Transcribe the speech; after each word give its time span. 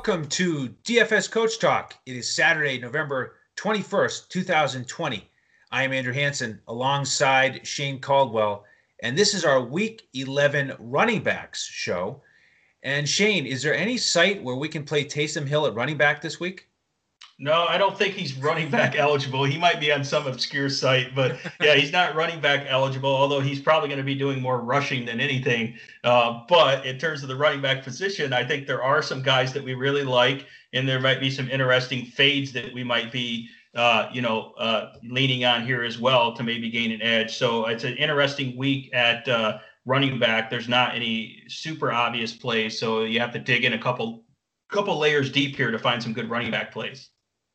welcome 0.00 0.26
to 0.28 0.70
DFS 0.82 1.30
Coach 1.30 1.58
Talk. 1.58 1.94
It 2.06 2.16
is 2.16 2.34
Saturday, 2.34 2.78
November 2.78 3.34
21st, 3.56 4.30
2020. 4.30 5.28
I 5.72 5.82
am 5.82 5.92
Andrew 5.92 6.14
Hanson 6.14 6.58
alongside 6.68 7.66
Shane 7.66 8.00
Caldwell, 8.00 8.64
and 9.02 9.14
this 9.14 9.34
is 9.34 9.44
our 9.44 9.60
Week 9.60 10.08
11 10.14 10.72
running 10.78 11.22
backs 11.22 11.62
show. 11.66 12.22
And 12.82 13.06
Shane, 13.06 13.44
is 13.44 13.62
there 13.62 13.74
any 13.74 13.98
site 13.98 14.42
where 14.42 14.56
we 14.56 14.70
can 14.70 14.84
play 14.84 15.04
Taysom 15.04 15.46
Hill 15.46 15.66
at 15.66 15.74
running 15.74 15.98
back 15.98 16.22
this 16.22 16.40
week? 16.40 16.69
No, 17.42 17.64
I 17.64 17.78
don't 17.78 17.96
think 17.96 18.12
he's 18.12 18.34
running 18.34 18.70
back 18.70 18.96
eligible. 18.96 19.44
He 19.44 19.56
might 19.56 19.80
be 19.80 19.90
on 19.90 20.04
some 20.04 20.26
obscure 20.26 20.68
site, 20.68 21.14
but 21.14 21.38
yeah, 21.58 21.74
he's 21.74 21.90
not 21.90 22.14
running 22.14 22.38
back 22.38 22.66
eligible, 22.68 23.08
although 23.08 23.40
he's 23.40 23.62
probably 23.62 23.88
going 23.88 23.96
to 23.96 24.04
be 24.04 24.14
doing 24.14 24.42
more 24.42 24.60
rushing 24.60 25.06
than 25.06 25.20
anything. 25.20 25.78
Uh, 26.04 26.40
but 26.50 26.84
in 26.84 26.98
terms 26.98 27.22
of 27.22 27.30
the 27.30 27.36
running 27.36 27.62
back 27.62 27.82
position, 27.82 28.34
I 28.34 28.44
think 28.44 28.66
there 28.66 28.82
are 28.82 29.00
some 29.00 29.22
guys 29.22 29.54
that 29.54 29.64
we 29.64 29.72
really 29.72 30.04
like, 30.04 30.48
and 30.74 30.86
there 30.86 31.00
might 31.00 31.18
be 31.18 31.30
some 31.30 31.48
interesting 31.48 32.04
fades 32.04 32.52
that 32.52 32.74
we 32.74 32.84
might 32.84 33.10
be, 33.10 33.48
uh, 33.74 34.10
you 34.12 34.20
know, 34.20 34.52
uh, 34.58 34.92
leaning 35.02 35.46
on 35.46 35.64
here 35.64 35.82
as 35.82 35.98
well 35.98 36.34
to 36.34 36.42
maybe 36.42 36.68
gain 36.68 36.92
an 36.92 37.00
edge. 37.00 37.38
So 37.38 37.64
it's 37.68 37.84
an 37.84 37.96
interesting 37.96 38.54
week 38.54 38.90
at 38.92 39.26
uh, 39.30 39.60
running 39.86 40.18
back. 40.18 40.50
There's 40.50 40.68
not 40.68 40.94
any 40.94 41.44
super 41.48 41.90
obvious 41.90 42.34
plays, 42.34 42.78
so 42.78 43.04
you 43.04 43.18
have 43.18 43.32
to 43.32 43.38
dig 43.38 43.64
in 43.64 43.72
a 43.72 43.78
couple 43.78 44.24
couple 44.68 44.98
layers 44.98 45.32
deep 45.32 45.56
here 45.56 45.70
to 45.70 45.78
find 45.78 46.02
some 46.02 46.12
good 46.12 46.28
running 46.28 46.50
back 46.50 46.70
plays. 46.70 47.08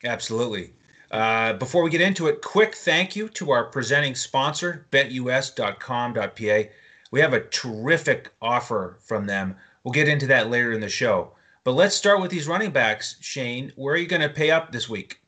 Absolutely. 0.05 0.73
Uh, 1.12 1.54
before 1.54 1.84
we 1.84 1.90
get 1.90 2.02
into 2.02 2.27
it, 2.27 2.41
quick 2.41 2.76
thank 2.76 3.16
you 3.16 3.29
to 3.29 3.52
our 3.52 3.66
presenting 3.66 4.16
sponsor, 4.16 4.85
betus.com.pa. 4.91 6.70
We 7.12 7.20
have 7.20 7.34
a 7.34 7.48
terrific 7.48 8.32
offer 8.41 8.98
from 9.02 9.26
them. 9.26 9.55
We'll 9.84 9.91
get 9.91 10.07
into 10.07 10.27
that 10.27 10.49
later 10.49 10.74
in 10.74 10.82
the 10.82 10.90
show. 10.90 11.32
But 11.63 11.74
let's 11.74 11.96
start 11.96 12.21
with 12.21 12.32
these 12.32 12.48
running 12.48 12.71
backs. 12.71 13.16
Shane, 13.21 13.71
where 13.76 13.94
are 13.94 13.98
you 13.98 14.07
going 14.07 14.21
to 14.21 14.29
pay 14.29 14.52
up 14.52 14.71
this 14.71 14.90
week? 14.90 15.20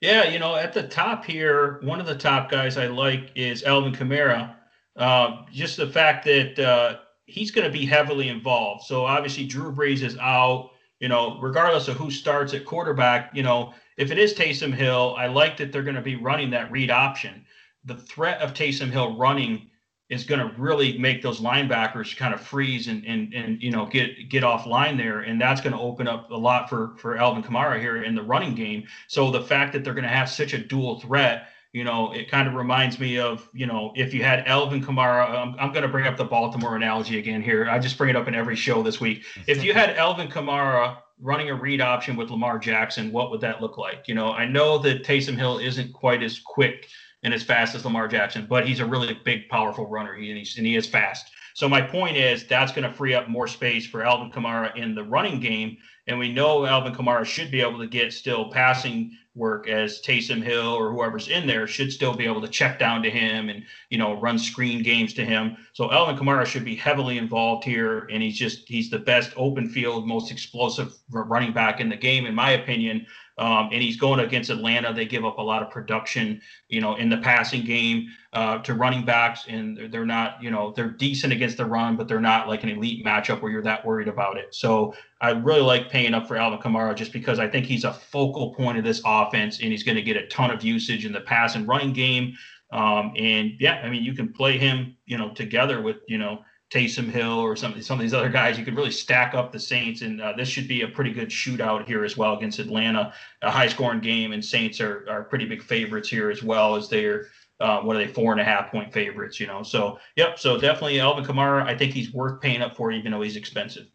Yeah, 0.00 0.28
you 0.28 0.38
know, 0.38 0.54
at 0.54 0.72
the 0.72 0.82
top 0.82 1.24
here, 1.24 1.80
one 1.82 2.00
of 2.00 2.06
the 2.06 2.16
top 2.16 2.50
guys 2.50 2.76
I 2.76 2.88
like 2.88 3.30
is 3.34 3.62
Alvin 3.62 3.92
Kamara. 3.94 4.54
Uh, 4.96 5.42
just 5.50 5.76
the 5.76 5.86
fact 5.86 6.24
that 6.26 6.58
uh, 6.58 6.98
he's 7.26 7.50
going 7.50 7.66
to 7.66 7.72
be 7.72 7.86
heavily 7.86 8.28
involved. 8.28 8.84
So 8.84 9.06
obviously, 9.06 9.46
Drew 9.46 9.72
Brees 9.72 10.02
is 10.02 10.16
out 10.18 10.70
you 11.04 11.08
know, 11.08 11.38
regardless 11.38 11.86
of 11.86 11.98
who 11.98 12.10
starts 12.10 12.54
at 12.54 12.64
quarterback, 12.64 13.30
you 13.34 13.42
know, 13.42 13.74
if 13.98 14.10
it 14.10 14.16
is 14.16 14.32
Taysom 14.32 14.72
Hill, 14.72 15.14
I 15.18 15.26
like 15.26 15.58
that 15.58 15.70
they're 15.70 15.82
going 15.82 15.96
to 15.96 16.00
be 16.00 16.16
running 16.16 16.48
that 16.52 16.72
read 16.72 16.90
option. 16.90 17.44
The 17.84 17.96
threat 17.96 18.40
of 18.40 18.54
Taysom 18.54 18.88
Hill 18.88 19.14
running 19.14 19.68
is 20.08 20.24
going 20.24 20.40
to 20.40 20.58
really 20.58 20.96
make 20.96 21.20
those 21.20 21.42
linebackers 21.42 22.16
kind 22.16 22.32
of 22.32 22.40
freeze 22.40 22.88
and 22.88 23.04
and 23.04 23.34
and 23.34 23.62
you 23.62 23.70
know 23.70 23.84
get 23.84 24.30
get 24.30 24.44
offline 24.44 24.96
there, 24.96 25.20
and 25.20 25.38
that's 25.38 25.60
going 25.60 25.74
to 25.74 25.78
open 25.78 26.08
up 26.08 26.30
a 26.30 26.34
lot 26.34 26.70
for 26.70 26.94
for 26.96 27.18
Alvin 27.18 27.42
Kamara 27.42 27.78
here 27.78 28.02
in 28.02 28.14
the 28.14 28.22
running 28.22 28.54
game. 28.54 28.84
So 29.06 29.30
the 29.30 29.42
fact 29.42 29.74
that 29.74 29.84
they're 29.84 29.92
going 29.92 30.04
to 30.04 30.08
have 30.08 30.30
such 30.30 30.54
a 30.54 30.58
dual 30.58 31.00
threat 31.00 31.48
you 31.74 31.82
know, 31.82 32.12
it 32.12 32.30
kind 32.30 32.46
of 32.46 32.54
reminds 32.54 33.00
me 33.00 33.18
of, 33.18 33.48
you 33.52 33.66
know, 33.66 33.92
if 33.96 34.14
you 34.14 34.22
had 34.22 34.46
Alvin 34.46 34.80
Kamara, 34.80 35.28
I'm, 35.28 35.56
I'm 35.58 35.72
going 35.72 35.82
to 35.82 35.88
bring 35.88 36.06
up 36.06 36.16
the 36.16 36.24
Baltimore 36.24 36.76
analogy 36.76 37.18
again 37.18 37.42
here. 37.42 37.68
I 37.68 37.80
just 37.80 37.98
bring 37.98 38.10
it 38.10 38.16
up 38.16 38.28
in 38.28 38.34
every 38.34 38.54
show 38.54 38.80
this 38.80 39.00
week. 39.00 39.24
If 39.48 39.64
you 39.64 39.74
had 39.74 39.90
Alvin 39.96 40.28
Kamara 40.28 40.98
running 41.20 41.50
a 41.50 41.54
read 41.54 41.80
option 41.80 42.14
with 42.14 42.30
Lamar 42.30 42.60
Jackson, 42.60 43.10
what 43.10 43.32
would 43.32 43.40
that 43.40 43.60
look 43.60 43.76
like? 43.76 44.06
You 44.06 44.14
know, 44.14 44.30
I 44.30 44.46
know 44.46 44.78
that 44.78 45.02
Taysom 45.02 45.36
Hill 45.36 45.58
isn't 45.58 45.92
quite 45.92 46.22
as 46.22 46.38
quick 46.38 46.86
and 47.24 47.34
as 47.34 47.42
fast 47.42 47.74
as 47.74 47.84
Lamar 47.84 48.06
Jackson, 48.06 48.46
but 48.48 48.68
he's 48.68 48.78
a 48.78 48.86
really 48.86 49.18
big, 49.24 49.48
powerful 49.48 49.88
runner. 49.88 50.14
He, 50.14 50.30
and, 50.30 50.38
he's, 50.38 50.56
and 50.56 50.64
he 50.64 50.76
is 50.76 50.86
fast. 50.86 51.32
So 51.54 51.68
my 51.68 51.80
point 51.80 52.16
is 52.16 52.46
that's 52.46 52.70
going 52.70 52.88
to 52.88 52.94
free 52.94 53.14
up 53.14 53.28
more 53.28 53.48
space 53.48 53.84
for 53.84 54.04
Alvin 54.04 54.30
Kamara 54.30 54.76
in 54.76 54.94
the 54.94 55.02
running 55.02 55.40
game. 55.40 55.78
And 56.06 56.20
we 56.20 56.32
know 56.32 56.66
Alvin 56.66 56.94
Kamara 56.94 57.24
should 57.24 57.50
be 57.50 57.62
able 57.62 57.80
to 57.80 57.88
get 57.88 58.12
still 58.12 58.48
passing 58.52 59.10
work 59.34 59.68
as 59.68 60.00
Taysom 60.00 60.42
Hill 60.42 60.74
or 60.74 60.92
whoever's 60.92 61.28
in 61.28 61.46
there 61.46 61.66
should 61.66 61.92
still 61.92 62.14
be 62.14 62.24
able 62.24 62.40
to 62.40 62.48
check 62.48 62.78
down 62.78 63.02
to 63.02 63.10
him 63.10 63.48
and 63.48 63.64
you 63.90 63.98
know 63.98 64.20
run 64.20 64.38
screen 64.38 64.82
games 64.82 65.12
to 65.14 65.24
him. 65.24 65.56
So 65.72 65.90
Alvin 65.90 66.16
Kamara 66.16 66.46
should 66.46 66.64
be 66.64 66.76
heavily 66.76 67.18
involved 67.18 67.64
here, 67.64 68.06
and 68.12 68.22
he's 68.22 68.38
just 68.38 68.68
he's 68.68 68.90
the 68.90 68.98
best 68.98 69.32
open 69.36 69.68
field, 69.68 70.06
most 70.06 70.30
explosive 70.30 70.94
running 71.10 71.52
back 71.52 71.80
in 71.80 71.88
the 71.88 71.96
game, 71.96 72.26
in 72.26 72.34
my 72.34 72.52
opinion. 72.52 73.06
Um, 73.36 73.70
and 73.72 73.82
he's 73.82 73.96
going 73.96 74.20
against 74.20 74.50
Atlanta. 74.50 74.92
They 74.92 75.06
give 75.06 75.24
up 75.24 75.38
a 75.38 75.42
lot 75.42 75.62
of 75.62 75.70
production, 75.70 76.40
you 76.68 76.80
know, 76.80 76.94
in 76.94 77.08
the 77.08 77.16
passing 77.16 77.64
game 77.64 78.08
uh, 78.32 78.58
to 78.58 78.74
running 78.74 79.04
backs, 79.04 79.46
and 79.48 79.92
they're, 79.92 80.06
not, 80.06 80.40
you 80.40 80.52
know, 80.52 80.72
they're 80.76 80.90
decent 80.90 81.32
against 81.32 81.56
the 81.56 81.64
run, 81.64 81.96
but 81.96 82.06
they're 82.06 82.20
not 82.20 82.46
like 82.46 82.62
an 82.62 82.68
elite 82.68 83.04
matchup 83.04 83.42
where 83.42 83.50
you're 83.50 83.62
that 83.62 83.84
worried 83.84 84.06
about 84.06 84.36
it. 84.36 84.54
So 84.54 84.94
I 85.20 85.30
really 85.30 85.62
like 85.62 85.90
paying 85.90 86.14
up 86.14 86.28
for 86.28 86.36
Alvin 86.36 86.60
Kamara 86.60 86.94
just 86.94 87.12
because 87.12 87.40
I 87.40 87.48
think 87.48 87.66
he's 87.66 87.82
a 87.82 87.92
focal 87.92 88.54
point 88.54 88.78
of 88.78 88.84
this 88.84 89.02
offense, 89.04 89.60
and 89.60 89.72
he's 89.72 89.82
going 89.82 89.96
to 89.96 90.02
get 90.02 90.16
a 90.16 90.26
ton 90.28 90.52
of 90.52 90.62
usage 90.62 91.04
in 91.04 91.12
the 91.12 91.20
pass 91.20 91.56
and 91.56 91.66
running 91.66 91.92
game. 91.92 92.36
Um, 92.70 93.12
and 93.16 93.52
yeah, 93.58 93.80
I 93.84 93.90
mean, 93.90 94.04
you 94.04 94.14
can 94.14 94.32
play 94.32 94.58
him, 94.58 94.96
you 95.06 95.18
know, 95.18 95.32
together 95.34 95.80
with, 95.80 95.96
you 96.08 96.18
know, 96.18 96.44
Taysom 96.74 97.08
Hill 97.08 97.38
or 97.38 97.54
some 97.54 97.80
some 97.80 97.98
of 97.98 98.02
these 98.02 98.14
other 98.14 98.28
guys, 98.28 98.58
you 98.58 98.64
could 98.64 98.76
really 98.76 98.90
stack 98.90 99.32
up 99.34 99.52
the 99.52 99.60
Saints, 99.60 100.02
and 100.02 100.20
uh, 100.20 100.32
this 100.36 100.48
should 100.48 100.66
be 100.66 100.82
a 100.82 100.88
pretty 100.88 101.12
good 101.12 101.28
shootout 101.28 101.86
here 101.86 102.04
as 102.04 102.16
well 102.16 102.36
against 102.36 102.58
Atlanta, 102.58 103.12
a 103.42 103.50
high 103.50 103.68
scoring 103.68 104.00
game, 104.00 104.32
and 104.32 104.44
Saints 104.44 104.80
are 104.80 105.06
are 105.08 105.22
pretty 105.22 105.44
big 105.44 105.62
favorites 105.62 106.08
here 106.08 106.30
as 106.30 106.42
well 106.42 106.74
as 106.74 106.88
they're 106.88 107.26
uh, 107.60 107.80
what 107.80 107.94
are 107.94 108.00
they 108.00 108.12
four 108.12 108.32
and 108.32 108.40
a 108.40 108.44
half 108.44 108.72
point 108.72 108.92
favorites, 108.92 109.38
you 109.38 109.46
know? 109.46 109.62
So 109.62 110.00
yep, 110.16 110.38
so 110.38 110.58
definitely 110.58 110.98
Alvin 110.98 111.24
Kamara, 111.24 111.64
I 111.64 111.78
think 111.78 111.92
he's 111.92 112.12
worth 112.12 112.40
paying 112.40 112.60
up 112.60 112.76
for 112.76 112.90
even 112.90 113.12
though 113.12 113.22
he's 113.22 113.36
expensive. 113.36 113.86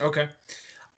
Okay, 0.00 0.30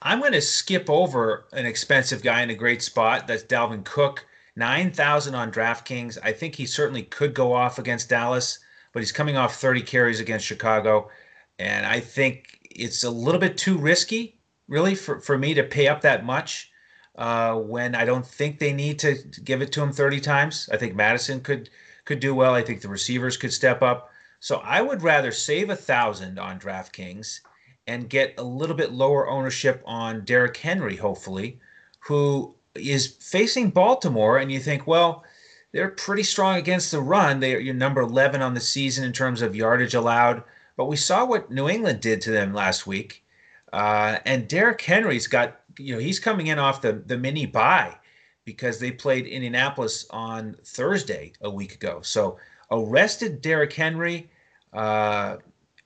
I'm 0.03 0.20
going 0.20 0.32
to 0.32 0.41
skip 0.41 0.88
over 0.88 1.47
an 1.53 1.66
expensive 1.66 2.22
guy 2.22 2.42
in 2.42 2.50
a 2.50 2.54
great 2.54 2.82
spot. 2.82 3.26
That's 3.26 3.42
Dalvin 3.42 3.84
Cook, 3.84 4.25
nine 4.54 4.92
thousand 4.92 5.34
on 5.34 5.50
DraftKings. 5.50 6.19
I 6.22 6.31
think 6.31 6.54
he 6.54 6.66
certainly 6.66 7.03
could 7.03 7.34
go 7.34 7.53
off 7.53 7.81
against 7.81 8.09
Dallas 8.09 8.60
but 8.97 9.03
he's 9.03 9.12
coming 9.12 9.37
off 9.37 9.57
30 9.57 9.83
carries 9.83 10.21
against 10.21 10.47
Chicago. 10.47 11.11
And 11.59 11.84
I 11.84 12.01
think 12.01 12.67
it's 12.71 13.05
a 13.05 13.11
little 13.11 13.39
bit 13.39 13.59
too 13.59 13.77
risky, 13.77 14.39
really, 14.69 14.95
for, 14.95 15.21
for 15.21 15.37
me 15.37 15.53
to 15.53 15.62
pay 15.62 15.87
up 15.87 16.01
that 16.01 16.25
much 16.25 16.71
uh, 17.17 17.57
when 17.57 17.95
I 17.95 18.07
don't 18.07 18.27
think 18.27 18.59
they 18.59 18.73
need 18.73 18.99
to, 19.01 19.17
give 19.45 19.61
it 19.61 19.71
to 19.73 19.83
him 19.83 19.93
30 19.93 20.21
times. 20.21 20.71
I 20.73 20.79
think 20.79 20.95
Mattison 20.95 21.43
could 21.43 21.69
could 22.07 22.21
do 22.21 22.34
well. 22.34 22.55
I 22.55 22.62
think 22.62 22.81
the 22.81 22.89
receivers 22.89 23.37
could 23.37 23.53
step 23.53 23.83
up. 23.83 24.11
So 24.41 24.62
I 24.65 24.81
would 24.81 25.03
rather 25.03 25.31
save 25.31 25.69
a 25.69 25.77
thousand 25.77 26.39
on 26.39 26.59
DraftKings 26.59 27.41
and 27.87 28.09
get 28.09 28.33
a 28.39 28.43
little 28.43 28.77
bit 28.77 28.93
lower 28.93 29.28
ownership 29.28 29.83
on 29.84 30.25
Derrick 30.25 30.57
Henry, 30.57 30.97
hopefully, 30.97 31.61
who 32.01 32.55
is 32.75 33.09
facing 33.09 33.73
Baltimore. 33.73 34.39
And 34.39 34.51
you 34.51 34.59
think, 34.59 34.87
well, 34.87 35.23
they're 35.72 35.91
pretty 35.91 36.22
strong 36.22 36.56
against 36.56 36.91
the 36.91 37.00
run. 37.00 37.41
They 37.41 37.54
are 37.54 37.75
number 37.75 38.00
11 38.00 38.41
on 38.41 38.54
the 38.54 38.60
season 38.60 39.04
in 39.04 39.12
terms 39.12 39.43
of 39.43 39.54
yardage 39.54 39.94
allowed. 39.94 40.43
But 40.77 40.87
we 40.87 40.97
saw 40.97 41.25
what 41.25 41.50
New 41.50 41.69
England 41.69 42.00
did 42.00 42.21
to 42.22 42.31
them 42.31 42.54
last 42.54 42.87
week. 42.87 43.25
Uh, 43.72 44.19
and 44.25 44.49
Derrick 44.49 44.81
Henry's 44.81 45.27
got, 45.27 45.60
you 45.78 45.94
know, 45.94 46.00
he's 46.00 46.19
coming 46.19 46.47
in 46.47 46.59
off 46.59 46.82
the, 46.82 46.93
the 46.93 47.19
mini 47.19 47.47
bye 47.47 47.97
because 48.44 48.78
they 48.78 48.91
played 48.91 49.27
Indianapolis 49.27 50.06
on 50.10 50.56
Thursday 50.65 51.32
a 51.41 51.50
week 51.50 51.75
ago. 51.75 52.00
So 52.03 52.38
arrested 52.71 53.43
Derrick 53.43 53.72
Henry. 53.72 54.31
Uh, 54.72 55.37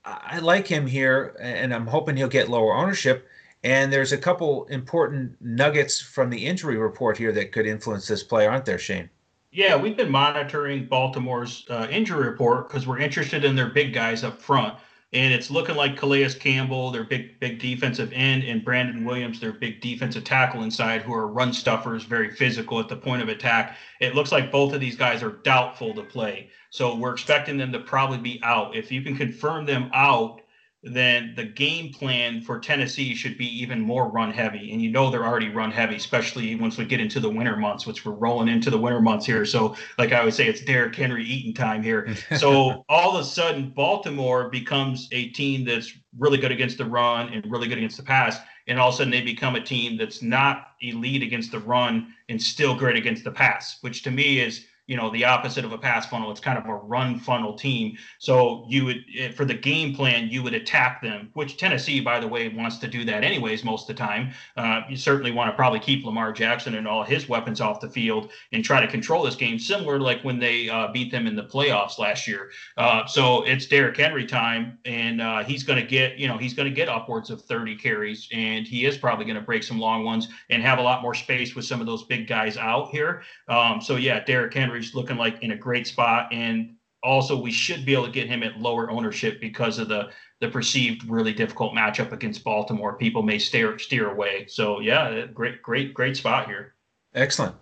I 0.04 0.38
like 0.38 0.66
him 0.66 0.86
here, 0.86 1.36
and 1.40 1.74
I'm 1.74 1.86
hoping 1.86 2.16
he'll 2.16 2.28
get 2.28 2.48
lower 2.48 2.74
ownership. 2.74 3.28
And 3.62 3.92
there's 3.92 4.12
a 4.12 4.18
couple 4.18 4.64
important 4.66 5.36
nuggets 5.40 6.00
from 6.00 6.30
the 6.30 6.46
injury 6.46 6.76
report 6.76 7.18
here 7.18 7.32
that 7.32 7.52
could 7.52 7.66
influence 7.66 8.08
this 8.08 8.22
play, 8.22 8.46
aren't 8.46 8.64
there, 8.64 8.78
Shane? 8.78 9.10
Yeah, 9.52 9.74
we've 9.74 9.96
been 9.96 10.10
monitoring 10.10 10.86
Baltimore's 10.86 11.64
uh, 11.68 11.88
injury 11.90 12.28
report 12.28 12.68
because 12.68 12.86
we're 12.86 13.00
interested 13.00 13.44
in 13.44 13.56
their 13.56 13.70
big 13.70 13.92
guys 13.92 14.22
up 14.22 14.40
front. 14.40 14.78
And 15.12 15.34
it's 15.34 15.50
looking 15.50 15.74
like 15.74 15.96
Calais 15.96 16.34
Campbell, 16.34 16.92
their 16.92 17.02
big, 17.02 17.40
big 17.40 17.58
defensive 17.58 18.12
end, 18.12 18.44
and 18.44 18.64
Brandon 18.64 19.04
Williams, 19.04 19.40
their 19.40 19.52
big 19.52 19.80
defensive 19.80 20.22
tackle 20.22 20.62
inside, 20.62 21.02
who 21.02 21.12
are 21.12 21.26
run 21.26 21.52
stuffers, 21.52 22.04
very 22.04 22.30
physical 22.30 22.78
at 22.78 22.88
the 22.88 22.94
point 22.94 23.22
of 23.22 23.28
attack. 23.28 23.76
It 23.98 24.14
looks 24.14 24.30
like 24.30 24.52
both 24.52 24.72
of 24.72 24.80
these 24.80 24.94
guys 24.94 25.20
are 25.20 25.32
doubtful 25.32 25.94
to 25.94 26.04
play. 26.04 26.48
So 26.70 26.94
we're 26.94 27.12
expecting 27.12 27.56
them 27.56 27.72
to 27.72 27.80
probably 27.80 28.18
be 28.18 28.40
out. 28.44 28.76
If 28.76 28.92
you 28.92 29.02
can 29.02 29.16
confirm 29.16 29.66
them 29.66 29.90
out, 29.92 30.42
then 30.82 31.34
the 31.36 31.44
game 31.44 31.92
plan 31.92 32.40
for 32.40 32.58
Tennessee 32.58 33.14
should 33.14 33.36
be 33.36 33.46
even 33.60 33.80
more 33.80 34.08
run 34.08 34.32
heavy. 34.32 34.72
And 34.72 34.80
you 34.80 34.90
know 34.90 35.10
they're 35.10 35.26
already 35.26 35.50
run 35.50 35.70
heavy, 35.70 35.96
especially 35.96 36.54
once 36.54 36.78
we 36.78 36.86
get 36.86 37.00
into 37.00 37.20
the 37.20 37.28
winter 37.28 37.56
months, 37.56 37.86
which 37.86 38.06
we're 38.06 38.12
rolling 38.12 38.48
into 38.48 38.70
the 38.70 38.78
winter 38.78 39.00
months 39.00 39.26
here. 39.26 39.44
So, 39.44 39.76
like 39.98 40.12
I 40.12 40.24
would 40.24 40.32
say, 40.32 40.48
it's 40.48 40.62
Derrick 40.62 40.96
Henry 40.96 41.24
eating 41.24 41.52
time 41.52 41.82
here. 41.82 42.14
so 42.38 42.84
all 42.88 43.14
of 43.14 43.20
a 43.20 43.24
sudden, 43.24 43.70
Baltimore 43.70 44.48
becomes 44.48 45.08
a 45.12 45.28
team 45.28 45.66
that's 45.66 45.92
really 46.18 46.38
good 46.38 46.52
against 46.52 46.78
the 46.78 46.86
run 46.86 47.28
and 47.28 47.44
really 47.50 47.68
good 47.68 47.78
against 47.78 47.98
the 47.98 48.02
pass. 48.02 48.38
And 48.66 48.78
all 48.78 48.88
of 48.88 48.94
a 48.94 48.98
sudden, 48.98 49.10
they 49.10 49.20
become 49.20 49.56
a 49.56 49.60
team 49.60 49.98
that's 49.98 50.22
not 50.22 50.68
elite 50.80 51.22
against 51.22 51.52
the 51.52 51.58
run 51.58 52.14
and 52.30 52.40
still 52.40 52.74
great 52.74 52.96
against 52.96 53.24
the 53.24 53.30
pass, 53.30 53.78
which 53.82 54.02
to 54.04 54.10
me 54.10 54.40
is 54.40 54.64
you 54.90 54.96
know 54.96 55.08
the 55.08 55.24
opposite 55.24 55.64
of 55.64 55.72
a 55.72 55.78
pass 55.78 56.06
funnel. 56.06 56.32
It's 56.32 56.40
kind 56.40 56.58
of 56.58 56.66
a 56.66 56.74
run 56.74 57.16
funnel 57.20 57.54
team. 57.54 57.96
So 58.18 58.66
you 58.68 58.84
would 58.86 59.04
eh, 59.16 59.30
for 59.30 59.44
the 59.44 59.54
game 59.54 59.94
plan 59.94 60.28
you 60.28 60.42
would 60.42 60.52
attack 60.52 61.00
them 61.00 61.30
which 61.34 61.56
tennessee 61.56 62.00
by 62.00 62.18
the 62.18 62.26
way 62.26 62.48
wants 62.48 62.78
to 62.78 62.88
do 62.88 63.04
that 63.04 63.22
anyways 63.22 63.62
most 63.62 63.88
of 63.88 63.96
the 63.96 64.02
time. 64.02 64.32
Uh, 64.56 64.80
you 64.90 64.96
certainly 64.96 65.30
want 65.30 65.48
to 65.48 65.54
probably 65.54 65.78
keep 65.78 66.04
lamar 66.04 66.32
jackson 66.32 66.74
and 66.74 66.88
all 66.88 67.04
his 67.04 67.28
weapons 67.28 67.60
off 67.60 67.80
the 67.80 67.88
field 67.88 68.30
and 68.52 68.64
try 68.64 68.80
to 68.80 68.88
control 68.88 69.22
this 69.22 69.36
game 69.36 69.60
similar 69.60 70.00
like 70.00 70.22
when 70.22 70.40
they 70.40 70.68
uh, 70.68 70.88
beat 70.88 71.12
them 71.12 71.28
in 71.28 71.36
the 71.36 71.44
playoffs 71.44 72.00
last 72.00 72.26
year. 72.26 72.50
Uh, 72.76 73.06
so 73.06 73.44
it's 73.44 73.66
Derrick 73.66 73.96
henry 73.96 74.26
time 74.26 74.76
and 74.86 75.20
uh, 75.20 75.44
he's 75.44 75.62
going 75.62 75.80
to 75.80 75.86
get 75.86 76.18
you 76.18 76.26
know 76.26 76.36
he's 76.36 76.52
going 76.52 76.68
to 76.68 76.74
get 76.74 76.88
upwards 76.88 77.30
of 77.30 77.40
30 77.42 77.76
carries 77.76 78.28
and 78.32 78.66
he 78.66 78.86
is 78.86 78.98
probably 78.98 79.24
going 79.24 79.36
to 79.36 79.40
break 79.40 79.62
some 79.62 79.78
long 79.78 80.02
ones 80.02 80.26
and 80.48 80.64
have 80.64 80.80
a 80.80 80.82
lot 80.82 81.00
more 81.00 81.14
space 81.14 81.54
with 81.54 81.64
some 81.64 81.80
of 81.80 81.86
those 81.86 82.02
big 82.02 82.26
guys 82.26 82.56
out 82.56 82.88
here. 82.88 83.22
Um, 83.46 83.80
so 83.80 83.94
yeah 83.94 84.24
Derrick 84.24 84.52
henry 84.52 84.79
looking 84.94 85.16
like 85.16 85.42
in 85.42 85.52
a 85.52 85.56
great 85.56 85.86
spot. 85.86 86.32
And 86.32 86.76
also, 87.02 87.40
we 87.40 87.50
should 87.50 87.86
be 87.86 87.94
able 87.94 88.06
to 88.06 88.12
get 88.12 88.28
him 88.28 88.42
at 88.42 88.58
lower 88.58 88.90
ownership 88.90 89.40
because 89.40 89.78
of 89.78 89.88
the 89.88 90.10
the 90.40 90.48
perceived 90.48 91.08
really 91.08 91.34
difficult 91.34 91.74
matchup 91.74 92.12
against 92.12 92.42
Baltimore. 92.44 92.94
People 92.96 93.22
may 93.22 93.38
steer 93.38 93.78
steer 93.78 94.10
away. 94.10 94.46
So 94.48 94.80
yeah, 94.80 95.26
great, 95.26 95.62
great, 95.62 95.94
great 95.94 96.16
spot 96.16 96.46
here. 96.46 96.74
Excellent. 97.14 97.54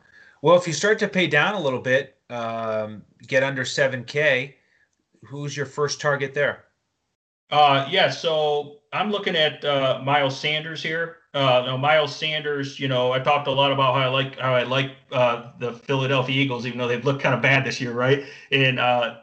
Well, 0.42 0.56
if 0.56 0.66
you 0.66 0.72
start 0.72 0.98
to 1.00 1.08
pay 1.08 1.26
down 1.26 1.54
a 1.54 1.60
little 1.60 1.80
bit, 1.80 2.16
um, 2.30 3.02
get 3.26 3.42
under 3.42 3.64
seven 3.64 4.04
K, 4.04 4.56
who's 5.24 5.56
your 5.56 5.66
first 5.66 6.00
target 6.00 6.34
there? 6.34 6.64
Uh, 7.50 7.86
yeah, 7.90 8.10
so 8.10 8.80
I'm 8.92 9.10
looking 9.10 9.34
at 9.34 9.64
uh, 9.64 10.00
Miles 10.04 10.38
Sanders 10.38 10.82
here. 10.82 11.17
Uh, 11.34 11.62
no, 11.66 11.76
Miles 11.76 12.16
Sanders, 12.16 12.80
you 12.80 12.88
know, 12.88 13.12
I 13.12 13.18
talked 13.18 13.48
a 13.48 13.52
lot 13.52 13.70
about 13.70 13.94
how 13.94 14.00
I 14.00 14.08
like 14.08 14.38
how 14.38 14.54
I 14.54 14.62
like 14.62 14.92
uh, 15.12 15.52
the 15.58 15.74
Philadelphia 15.74 16.42
Eagles, 16.42 16.66
even 16.66 16.78
though 16.78 16.88
they've 16.88 17.04
looked 17.04 17.22
kind 17.22 17.34
of 17.34 17.42
bad 17.42 17.66
this 17.66 17.80
year, 17.80 17.92
right? 17.92 18.24
And 18.50 18.78
uh, 18.78 19.18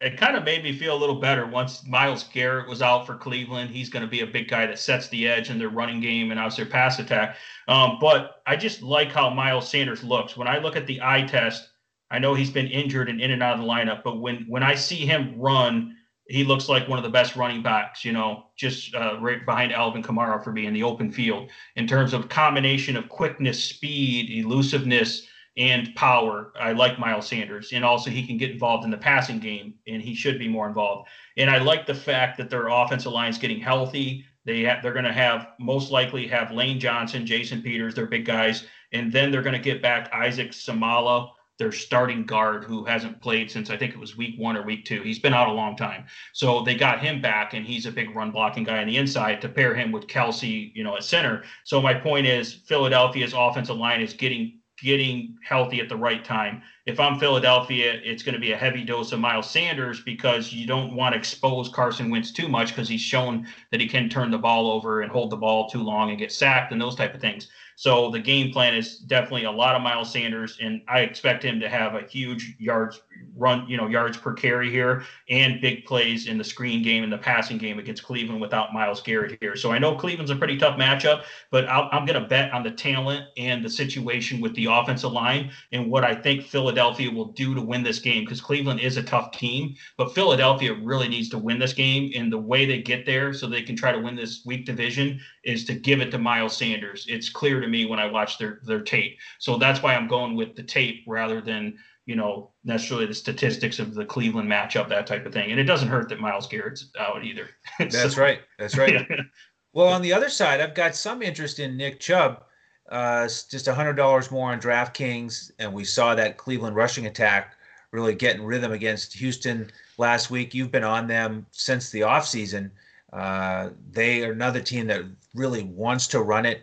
it 0.00 0.16
kind 0.16 0.36
of 0.36 0.44
made 0.44 0.64
me 0.64 0.72
feel 0.72 0.96
a 0.96 0.98
little 0.98 1.20
better 1.20 1.46
once 1.46 1.86
Myles 1.86 2.24
Garrett 2.32 2.66
was 2.66 2.80
out 2.80 3.06
for 3.06 3.14
Cleveland. 3.14 3.68
He's 3.68 3.90
going 3.90 4.04
to 4.04 4.10
be 4.10 4.20
a 4.20 4.26
big 4.26 4.48
guy 4.48 4.66
that 4.66 4.78
sets 4.78 5.08
the 5.08 5.28
edge 5.28 5.50
in 5.50 5.58
their 5.58 5.68
running 5.68 6.00
game 6.00 6.30
and 6.30 6.40
obviously 6.40 6.64
their 6.64 6.72
pass 6.72 6.98
attack. 6.98 7.36
Um, 7.68 7.98
but 8.00 8.40
I 8.46 8.56
just 8.56 8.80
like 8.80 9.12
how 9.12 9.28
Miles 9.28 9.68
Sanders 9.68 10.02
looks. 10.02 10.38
When 10.38 10.48
I 10.48 10.58
look 10.58 10.76
at 10.76 10.86
the 10.86 11.00
eye 11.02 11.22
test, 11.22 11.68
I 12.10 12.18
know 12.18 12.32
he's 12.34 12.50
been 12.50 12.68
injured 12.68 13.10
and 13.10 13.20
in 13.20 13.32
and 13.32 13.42
out 13.42 13.54
of 13.54 13.60
the 13.60 13.66
lineup, 13.66 14.02
but 14.02 14.18
when 14.18 14.46
when 14.48 14.62
I 14.62 14.74
see 14.74 15.04
him 15.06 15.38
run 15.38 15.96
he 16.30 16.44
looks 16.44 16.68
like 16.68 16.88
one 16.88 16.98
of 16.98 17.02
the 17.02 17.10
best 17.10 17.34
running 17.34 17.60
backs, 17.62 18.04
you 18.04 18.12
know, 18.12 18.44
just 18.56 18.94
uh, 18.94 19.18
right 19.20 19.44
behind 19.44 19.72
Alvin 19.72 20.02
Kamara 20.02 20.42
for 20.42 20.52
being 20.52 20.72
the 20.72 20.84
open 20.84 21.10
field 21.10 21.50
in 21.74 21.88
terms 21.88 22.12
of 22.12 22.28
combination 22.28 22.96
of 22.96 23.08
quickness, 23.08 23.62
speed, 23.62 24.30
elusiveness, 24.30 25.26
and 25.56 25.92
power. 25.96 26.52
I 26.58 26.70
like 26.72 27.00
Miles 27.00 27.26
Sanders, 27.26 27.72
and 27.72 27.84
also 27.84 28.10
he 28.10 28.24
can 28.24 28.38
get 28.38 28.52
involved 28.52 28.84
in 28.84 28.90
the 28.90 28.96
passing 28.96 29.40
game, 29.40 29.74
and 29.88 30.00
he 30.00 30.14
should 30.14 30.38
be 30.38 30.46
more 30.46 30.68
involved. 30.68 31.08
And 31.36 31.50
I 31.50 31.58
like 31.58 31.84
the 31.84 31.94
fact 31.94 32.38
that 32.38 32.48
their 32.48 32.68
offensive 32.68 33.12
line 33.12 33.30
is 33.30 33.38
getting 33.38 33.60
healthy. 33.60 34.24
They 34.44 34.62
have, 34.62 34.82
they're 34.82 34.92
going 34.92 35.04
to 35.04 35.12
have 35.12 35.48
most 35.58 35.90
likely 35.90 36.28
have 36.28 36.52
Lane 36.52 36.78
Johnson, 36.78 37.26
Jason 37.26 37.60
Peters, 37.60 37.94
they're 37.96 38.06
big 38.06 38.24
guys, 38.24 38.64
and 38.92 39.12
then 39.12 39.32
they're 39.32 39.42
going 39.42 39.56
to 39.56 39.58
get 39.58 39.82
back 39.82 40.12
Isaac 40.12 40.52
Seumalo 40.52 41.30
their 41.60 41.70
starting 41.70 42.24
guard 42.24 42.64
who 42.64 42.86
hasn't 42.86 43.20
played 43.20 43.50
since 43.50 43.68
I 43.68 43.76
think 43.76 43.92
it 43.92 44.00
was 44.00 44.16
week 44.16 44.34
one 44.38 44.56
or 44.56 44.62
week 44.62 44.86
two. 44.86 45.02
He's 45.02 45.18
been 45.18 45.34
out 45.34 45.48
a 45.48 45.52
long 45.52 45.76
time. 45.76 46.06
So 46.32 46.62
they 46.62 46.74
got 46.74 47.00
him 47.00 47.20
back, 47.20 47.52
and 47.52 47.66
he's 47.66 47.84
a 47.84 47.92
big 47.92 48.16
run 48.16 48.30
blocking 48.30 48.64
guy 48.64 48.80
on 48.80 48.86
the 48.86 48.96
inside 48.96 49.42
to 49.42 49.48
pair 49.48 49.74
him 49.74 49.92
with 49.92 50.06
Kelce, 50.06 50.74
you 50.74 50.82
know, 50.82 50.96
at 50.96 51.04
center. 51.04 51.44
So 51.64 51.82
my 51.82 51.92
point 51.92 52.26
is 52.26 52.54
Philadelphia's 52.66 53.34
offensive 53.36 53.76
line 53.76 54.00
is 54.00 54.14
getting 54.14 54.60
getting 54.82 55.36
healthy 55.46 55.80
at 55.80 55.90
the 55.90 55.96
right 55.96 56.24
time. 56.24 56.62
If 56.86 56.98
I'm 56.98 57.18
Philadelphia, 57.18 58.00
it's 58.02 58.22
going 58.22 58.34
to 58.34 58.40
be 58.40 58.52
a 58.52 58.56
heavy 58.56 58.82
dose 58.82 59.12
of 59.12 59.20
Miles 59.20 59.50
Sanders 59.50 60.00
because 60.00 60.54
you 60.54 60.66
don't 60.66 60.96
want 60.96 61.12
to 61.12 61.18
expose 61.18 61.68
Carson 61.68 62.10
Wentz 62.10 62.32
too 62.32 62.48
much 62.48 62.68
because 62.68 62.88
he's 62.88 63.02
shown 63.02 63.46
that 63.70 63.80
he 63.80 63.86
can 63.86 64.08
turn 64.08 64.30
the 64.30 64.38
ball 64.38 64.70
over 64.70 65.02
and 65.02 65.12
hold 65.12 65.28
the 65.28 65.36
ball 65.36 65.68
too 65.68 65.82
long 65.82 66.08
and 66.08 66.18
get 66.18 66.32
sacked 66.32 66.72
and 66.72 66.80
those 66.80 66.96
type 66.96 67.14
of 67.14 67.20
things. 67.20 67.48
So 67.80 68.10
the 68.10 68.18
game 68.18 68.52
plan 68.52 68.74
is 68.74 68.98
definitely 68.98 69.44
a 69.44 69.50
lot 69.50 69.74
of 69.74 69.80
Miles 69.80 70.12
Sanders, 70.12 70.58
and 70.60 70.82
I 70.86 71.00
expect 71.00 71.42
him 71.42 71.58
to 71.60 71.68
have 71.70 71.94
a 71.94 72.02
huge 72.02 72.54
yards 72.58 73.00
run, 73.34 73.66
you 73.68 73.78
know, 73.78 73.86
yards 73.86 74.18
per 74.18 74.34
carry 74.34 74.70
here 74.70 75.02
and 75.30 75.62
big 75.62 75.86
plays 75.86 76.26
in 76.26 76.36
the 76.36 76.44
screen 76.44 76.82
game 76.82 77.04
and 77.04 77.12
the 77.12 77.16
passing 77.16 77.56
game 77.56 77.78
against 77.78 78.02
Cleveland 78.02 78.38
without 78.38 78.74
Myles 78.74 79.00
Garrett 79.00 79.38
here. 79.40 79.56
So 79.56 79.72
I 79.72 79.78
know 79.78 79.94
Cleveland's 79.94 80.30
a 80.30 80.36
pretty 80.36 80.58
tough 80.58 80.78
matchup, 80.78 81.22
but 81.50 81.66
i 81.70 81.88
am 81.92 82.04
going 82.04 82.20
to 82.20 82.28
bet 82.28 82.52
on 82.52 82.62
the 82.62 82.70
talent 82.70 83.24
and 83.38 83.64
the 83.64 83.70
situation 83.70 84.42
with 84.42 84.54
the 84.56 84.66
offensive 84.66 85.12
line 85.12 85.50
and 85.72 85.90
what 85.90 86.04
I 86.04 86.14
think 86.14 86.44
Philadelphia 86.44 87.10
will 87.10 87.32
do 87.32 87.54
to 87.54 87.62
win 87.62 87.82
this 87.82 87.98
game 87.98 88.24
because 88.24 88.42
Cleveland 88.42 88.80
is 88.80 88.98
a 88.98 89.02
tough 89.02 89.32
team, 89.32 89.74
but 89.96 90.14
Philadelphia 90.14 90.74
really 90.74 91.08
needs 91.08 91.30
to 91.30 91.38
win 91.38 91.58
this 91.58 91.72
game. 91.72 92.12
And 92.14 92.30
the 92.30 92.38
way 92.38 92.66
they 92.66 92.82
get 92.82 93.06
there 93.06 93.32
so 93.32 93.46
they 93.46 93.62
can 93.62 93.74
try 93.74 93.90
to 93.90 93.98
win 93.98 94.16
this 94.16 94.42
weak 94.44 94.66
division 94.66 95.18
is 95.44 95.64
to 95.64 95.74
give 95.74 96.00
it 96.00 96.10
to 96.10 96.18
Miles 96.18 96.56
Sanders. 96.56 97.06
It's 97.08 97.30
clear 97.30 97.60
to 97.60 97.66
me 97.66 97.86
when 97.86 97.98
I 97.98 98.06
watch 98.06 98.38
their 98.38 98.60
their 98.64 98.80
tape. 98.80 99.18
So 99.38 99.56
that's 99.56 99.82
why 99.82 99.94
I'm 99.94 100.08
going 100.08 100.36
with 100.36 100.54
the 100.56 100.62
tape 100.62 101.04
rather 101.06 101.40
than 101.40 101.78
you 102.10 102.16
know, 102.16 102.50
necessarily 102.64 103.06
the 103.06 103.14
statistics 103.14 103.78
of 103.78 103.94
the 103.94 104.04
Cleveland 104.04 104.50
matchup, 104.50 104.88
that 104.88 105.06
type 105.06 105.26
of 105.26 105.32
thing. 105.32 105.52
And 105.52 105.60
it 105.60 105.64
doesn't 105.64 105.86
hurt 105.86 106.08
that 106.08 106.18
Myles 106.18 106.48
Garrett's 106.48 106.90
out 106.98 107.24
either. 107.24 107.50
That's 107.78 108.14
so, 108.14 108.20
right. 108.20 108.40
That's 108.58 108.76
right. 108.76 109.06
well, 109.72 109.86
on 109.86 110.02
the 110.02 110.12
other 110.12 110.28
side, 110.28 110.60
I've 110.60 110.74
got 110.74 110.96
some 110.96 111.22
interest 111.22 111.60
in 111.60 111.76
Nick 111.76 112.00
Chubb. 112.00 112.42
Uh, 112.90 113.28
just 113.28 113.68
a 113.68 113.74
hundred 113.74 113.92
dollars 113.92 114.32
more 114.32 114.50
on 114.50 114.60
DraftKings, 114.60 115.52
and 115.60 115.72
we 115.72 115.84
saw 115.84 116.16
that 116.16 116.36
Cleveland 116.36 116.74
rushing 116.74 117.06
attack 117.06 117.54
really 117.92 118.16
getting 118.16 118.42
rhythm 118.42 118.72
against 118.72 119.12
Houston 119.14 119.70
last 119.96 120.30
week. 120.30 120.52
You've 120.52 120.72
been 120.72 120.82
on 120.82 121.06
them 121.06 121.46
since 121.52 121.90
the 121.90 122.00
offseason. 122.00 122.72
Uh, 123.12 123.70
they 123.90 124.24
are 124.24 124.32
another 124.32 124.60
team 124.60 124.86
that 124.86 125.02
really 125.34 125.64
wants 125.64 126.06
to 126.08 126.22
run 126.22 126.46
it. 126.46 126.62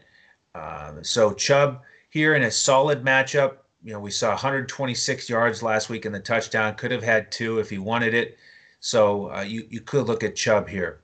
Uh, 0.56 0.94
so 1.02 1.34
Chubb 1.34 1.82
here 2.10 2.36
in 2.36 2.44
a 2.44 2.52
solid 2.52 3.04
matchup 3.04 3.58
you 3.88 3.94
know, 3.94 4.02
we 4.02 4.12
saw 4.12 4.32
126 4.32 5.30
yards 5.30 5.64
last 5.64 5.90
week 5.90 6.06
in 6.06 6.12
the 6.12 6.20
touchdown. 6.20 6.76
Could 6.76 6.92
have 6.92 7.04
had 7.04 7.32
two 7.32 7.60
if 7.60 7.70
he 7.70 7.78
wanted 7.78 8.14
it. 8.14 8.38
So 8.82 9.32
uh, 9.32 9.42
you 9.42 9.66
you 9.70 9.80
could 9.80 10.08
look 10.08 10.24
at 10.24 10.36
Chubb 10.36 10.68
here. 10.68 11.00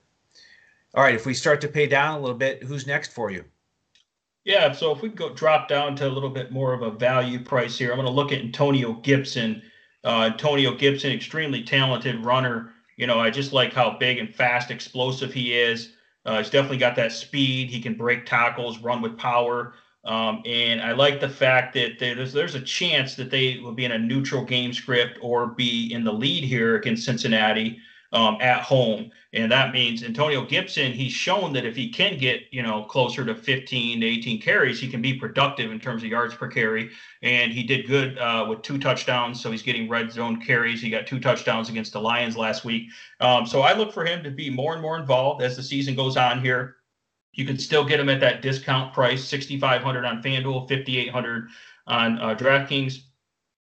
All 0.93 1.01
right, 1.01 1.15
if 1.15 1.25
we 1.25 1.33
start 1.33 1.61
to 1.61 1.69
pay 1.69 1.87
down 1.87 2.17
a 2.17 2.19
little 2.19 2.37
bit, 2.37 2.61
who's 2.61 2.85
next 2.85 3.13
for 3.13 3.31
you? 3.31 3.45
Yeah, 4.43 4.73
so 4.73 4.91
if 4.91 5.01
we 5.01 5.07
go 5.07 5.33
drop 5.33 5.69
down 5.69 5.95
to 5.95 6.07
a 6.07 6.11
little 6.11 6.29
bit 6.29 6.51
more 6.51 6.73
of 6.73 6.81
a 6.81 6.91
value 6.91 7.39
price 7.39 7.77
here, 7.77 7.91
I'm 7.91 7.95
going 7.95 8.05
to 8.05 8.13
look 8.13 8.33
at 8.33 8.41
Antonio 8.41 8.93
Gibson. 8.93 9.61
Uh, 10.03 10.29
Antonio 10.31 10.75
Gibson, 10.75 11.13
extremely 11.13 11.63
talented 11.63 12.23
runner. 12.25 12.72
You 12.97 13.07
know, 13.07 13.19
I 13.19 13.29
just 13.29 13.53
like 13.53 13.73
how 13.73 13.97
big 13.97 14.17
and 14.17 14.33
fast, 14.33 14.71
explosive 14.71 15.33
he 15.33 15.53
is. 15.53 15.93
Uh, 16.25 16.37
he's 16.37 16.49
definitely 16.49 16.77
got 16.77 16.95
that 16.95 17.11
speed. 17.11 17.69
He 17.69 17.81
can 17.81 17.95
break 17.95 18.25
tackles, 18.25 18.79
run 18.79 19.01
with 19.01 19.17
power. 19.17 19.73
Um, 20.05 20.41
and 20.45 20.81
I 20.81 20.91
like 20.91 21.19
the 21.19 21.29
fact 21.29 21.73
that 21.75 21.97
there's 21.99 22.33
there's 22.33 22.55
a 22.55 22.61
chance 22.61 23.15
that 23.15 23.31
they 23.31 23.59
will 23.59 23.71
be 23.73 23.85
in 23.85 23.93
a 23.93 23.97
neutral 23.97 24.43
game 24.43 24.73
script 24.73 25.17
or 25.21 25.47
be 25.47 25.93
in 25.93 26.03
the 26.03 26.11
lead 26.11 26.43
here 26.43 26.75
against 26.75 27.05
Cincinnati 27.05 27.79
um, 28.13 28.37
at 28.39 28.61
home. 28.61 29.11
And 29.33 29.51
that 29.51 29.73
means 29.73 30.03
Antonio 30.03 30.45
Gibson, 30.45 30.91
he's 30.91 31.11
shown 31.11 31.51
that 31.53 31.65
if 31.65 31.75
he 31.75 31.89
can 31.89 32.19
get, 32.19 32.43
you 32.51 32.61
know, 32.61 32.83
closer 32.83 33.25
to 33.25 33.33
15 33.33 34.01
to 34.01 34.05
18 34.05 34.39
carries, 34.39 34.79
he 34.79 34.87
can 34.87 35.01
be 35.01 35.15
productive 35.15 35.71
in 35.71 35.79
terms 35.79 36.03
of 36.03 36.09
yards 36.09 36.35
per 36.35 36.47
carry. 36.47 36.91
And 37.23 37.51
he 37.51 37.63
did 37.63 37.87
good 37.87 38.19
uh, 38.19 38.45
with 38.47 38.61
two 38.61 38.77
touchdowns. 38.77 39.41
So 39.41 39.49
he's 39.49 39.63
getting 39.63 39.89
red 39.89 40.11
zone 40.11 40.39
carries. 40.39 40.79
He 40.79 40.91
got 40.91 41.07
two 41.07 41.19
touchdowns 41.19 41.69
against 41.69 41.91
the 41.91 42.01
Lions 42.01 42.37
last 42.37 42.63
week. 42.63 42.89
Um, 43.19 43.47
so 43.47 43.61
I 43.61 43.73
look 43.73 43.91
for 43.91 44.05
him 44.05 44.23
to 44.23 44.29
be 44.29 44.51
more 44.51 44.73
and 44.73 44.81
more 44.81 44.99
involved 44.99 45.41
as 45.41 45.57
the 45.57 45.63
season 45.63 45.95
goes 45.95 46.15
on 46.15 46.39
here. 46.39 46.75
You 47.33 47.45
can 47.45 47.57
still 47.57 47.83
get 47.83 47.99
him 47.99 48.09
at 48.09 48.19
that 48.19 48.43
discount 48.43 48.93
price, 48.93 49.23
6,500 49.23 50.05
on 50.05 50.21
FanDuel, 50.21 50.69
5,800 50.69 51.47
on 51.87 52.19
uh, 52.19 52.35
DraftKings 52.35 52.99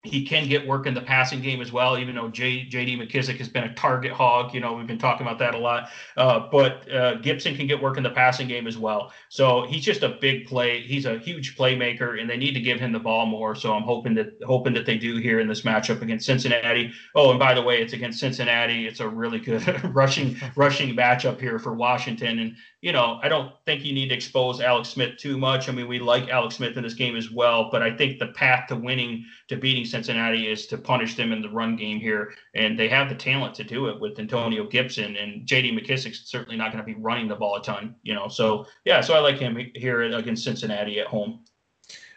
he 0.03 0.25
can 0.25 0.49
get 0.49 0.67
work 0.67 0.87
in 0.87 0.95
the 0.95 1.01
passing 1.03 1.43
game 1.43 1.61
as 1.61 1.73
well, 1.73 1.99
even 1.99 2.15
though 2.15 2.29
J, 2.29 2.65
J.D. 2.65 2.97
McKissic 2.97 3.37
has 3.37 3.51
been 3.51 3.65
a 3.65 3.75
target 3.75 4.13
hog. 4.13 4.55
You 4.55 4.61
know, 4.61 4.73
we've 4.73 4.87
been 4.87 4.99
talking 4.99 5.27
about 5.27 5.39
that 5.41 5.55
a 5.55 5.59
lot. 5.59 5.91
Uh, 6.17 6.49
but 6.51 6.91
uh, 6.91 7.17
Gibson 7.17 7.55
can 7.55 7.67
get 7.67 7.83
work 7.83 7.99
in 7.99 8.03
the 8.03 8.11
passing 8.11 8.49
game 8.49 8.67
as 8.67 8.79
well. 8.79 9.13
So 9.29 9.67
he's 9.67 9.85
just 9.85 10.03
a 10.03 10.09
big 10.09 10.47
play. 10.47 10.81
He's 10.81 11.05
a 11.05 11.19
huge 11.19 11.55
playmaker, 11.55 12.19
and 12.19 12.31
they 12.31 12.39
need 12.39 12.55
to 12.55 12.61
give 12.61 12.81
him 12.81 12.93
the 12.93 12.99
ball 12.99 13.27
more. 13.27 13.55
So 13.55 13.75
I'm 13.75 13.83
hoping 13.83 14.15
that 14.15 14.33
hoping 14.47 14.73
that 14.73 14.87
they 14.87 14.97
do 14.97 15.19
here 15.19 15.39
in 15.39 15.47
this 15.47 15.63
matchup 15.63 16.01
against 16.01 16.25
Cincinnati. 16.25 16.93
Oh, 17.15 17.31
and 17.31 17.39
by 17.39 17.53
the 17.53 17.63
way, 17.63 17.83
it's 17.83 17.93
against 17.93 18.21
Cincinnati. 18.21 18.87
It's 18.87 19.01
a 19.01 19.09
really 19.09 19.39
good 19.39 19.85
rushing 19.95 20.35
rushing 20.57 20.97
matchup 20.97 21.39
here 21.39 21.59
for 21.59 21.75
Washington. 21.75 22.39
And 22.39 22.57
you 22.83 22.93
know, 22.93 23.21
I 23.23 23.29
don't 23.29 23.53
think 23.67 23.85
you 23.85 23.93
need 23.93 24.09
to 24.09 24.15
expose 24.15 24.61
Alex 24.61 24.89
Smith 24.89 25.19
too 25.19 25.37
much. 25.37 25.69
I 25.69 25.73
mean, 25.73 25.87
we 25.87 25.99
like 25.99 26.31
Alex 26.31 26.57
Smith 26.57 26.79
in 26.79 26.83
this 26.83 26.95
game 26.95 27.15
as 27.15 27.31
well, 27.31 27.69
but 27.71 27.83
I 27.83 27.95
think 27.95 28.19
the 28.19 28.29
path 28.29 28.69
to 28.69 28.77
winning, 28.77 29.27
to 29.49 29.57
beating 29.57 29.85
Cincinnati, 29.85 30.51
is 30.51 30.67
to 30.69 30.79
punish 30.79 31.15
them 31.15 31.31
in 31.31 31.43
the 31.43 31.51
run 31.51 31.77
game 31.77 32.01
here, 32.01 32.33
and 32.55 32.79
they 32.79 32.89
have 32.89 33.11
the 33.11 33.15
talent 33.15 33.55
to 33.57 33.65
do 33.65 33.89
it 33.89 34.01
with 34.01 34.19
Antonio 34.19 34.67
Gibson 34.67 35.17
and 35.17 35.47
J.D. 35.47 35.77
McKissic's 35.77 36.31
certainly 36.31 36.57
not 36.57 36.73
going 36.73 36.83
to 36.83 36.95
be 36.95 36.99
running 36.99 37.29
the 37.29 37.37
ball 37.37 37.57
a 37.57 37.63
ton, 37.63 37.95
you 38.03 38.15
know. 38.15 38.29
So 38.29 38.67
yeah, 38.87 39.03
so 39.03 39.13
I 39.15 39.19
like 39.19 39.39
him 39.39 39.59
here 39.75 40.03
against 40.03 40.45
Cincinnati 40.45 41.01
at 41.01 41.07
home. 41.07 41.45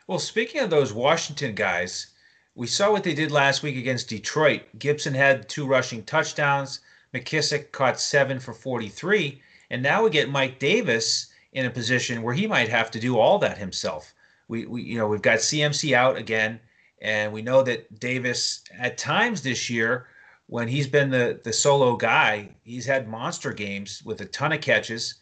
Well, 0.07 0.19
speaking 0.19 0.61
of 0.61 0.69
those 0.69 0.93
Washington 0.93 1.55
guys, 1.55 2.07
we 2.55 2.67
saw 2.67 2.91
what 2.91 3.03
they 3.03 3.13
did 3.13 3.31
last 3.31 3.63
week 3.63 3.75
against 3.75 4.07
Detroit. 4.07 4.61
Gibson 4.79 5.13
had 5.13 5.49
two 5.49 5.65
rushing 5.65 6.03
touchdowns. 6.03 6.79
McKissic 7.13 7.71
caught 7.71 7.99
seven 7.99 8.39
for 8.39 8.53
43. 8.53 9.41
And 9.73 9.81
now 9.81 10.03
we 10.03 10.11
get 10.11 10.29
Mike 10.29 10.59
Davis 10.59 11.33
in 11.51 11.65
a 11.65 11.69
position 11.69 12.21
where 12.21 12.35
he 12.35 12.45
might 12.45 12.69
have 12.69 12.91
to 12.91 12.99
do 12.99 13.17
all 13.17 13.39
that 13.39 13.57
himself. 13.57 14.13
We, 14.47 14.67
we 14.67 14.83
you 14.83 14.99
know, 14.99 15.07
we've 15.07 15.23
got 15.23 15.39
CMC 15.39 15.93
out 15.93 16.15
again, 16.15 16.59
and 17.01 17.33
we 17.33 17.41
know 17.41 17.63
that 17.63 17.99
Davis 17.99 18.61
at 18.77 18.99
times 18.99 19.41
this 19.41 19.71
year, 19.71 20.05
when 20.45 20.67
he's 20.67 20.85
been 20.85 21.09
the 21.09 21.39
the 21.43 21.51
solo 21.51 21.95
guy, 21.95 22.49
he's 22.63 22.85
had 22.85 23.07
monster 23.07 23.51
games 23.51 24.03
with 24.05 24.21
a 24.21 24.25
ton 24.25 24.51
of 24.51 24.61
catches. 24.61 25.15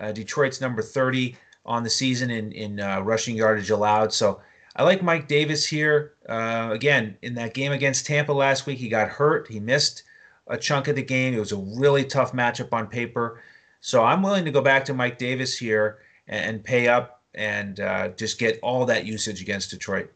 Uh, 0.00 0.12
Detroit's 0.12 0.60
number 0.60 0.82
30 0.82 1.36
on 1.64 1.82
the 1.82 1.90
season 1.90 2.30
in 2.30 2.52
in 2.52 2.78
uh, 2.78 3.00
rushing 3.00 3.34
yardage 3.34 3.70
allowed. 3.70 4.12
So 4.12 4.40
I 4.76 4.84
like 4.84 5.02
Mike 5.02 5.26
Davis 5.26 5.66
here. 5.66 6.12
Uh, 6.28 6.68
again, 6.70 7.18
in 7.22 7.34
that 7.34 7.54
game 7.54 7.72
against 7.72 8.06
Tampa 8.06 8.32
last 8.32 8.66
week, 8.66 8.78
he 8.78 8.88
got 8.88 9.08
hurt. 9.08 9.48
He 9.50 9.58
missed 9.58 10.04
a 10.46 10.56
chunk 10.56 10.86
of 10.86 10.94
the 10.94 11.02
game. 11.02 11.34
It 11.34 11.40
was 11.40 11.50
a 11.50 11.56
really 11.56 12.04
tough 12.04 12.32
matchup 12.32 12.72
on 12.72 12.86
paper. 12.86 13.40
So 13.80 14.02
I'm 14.02 14.22
willing 14.22 14.44
to 14.44 14.50
go 14.50 14.60
back 14.60 14.84
to 14.86 14.94
Mike 14.94 15.18
Davis 15.18 15.56
here 15.56 15.98
and, 16.26 16.44
and 16.44 16.64
pay 16.64 16.88
up 16.88 17.22
and 17.34 17.80
uh, 17.80 18.08
just 18.08 18.38
get 18.38 18.58
all 18.62 18.86
that 18.86 19.04
usage 19.04 19.40
against 19.40 19.70
Detroit. 19.70 20.12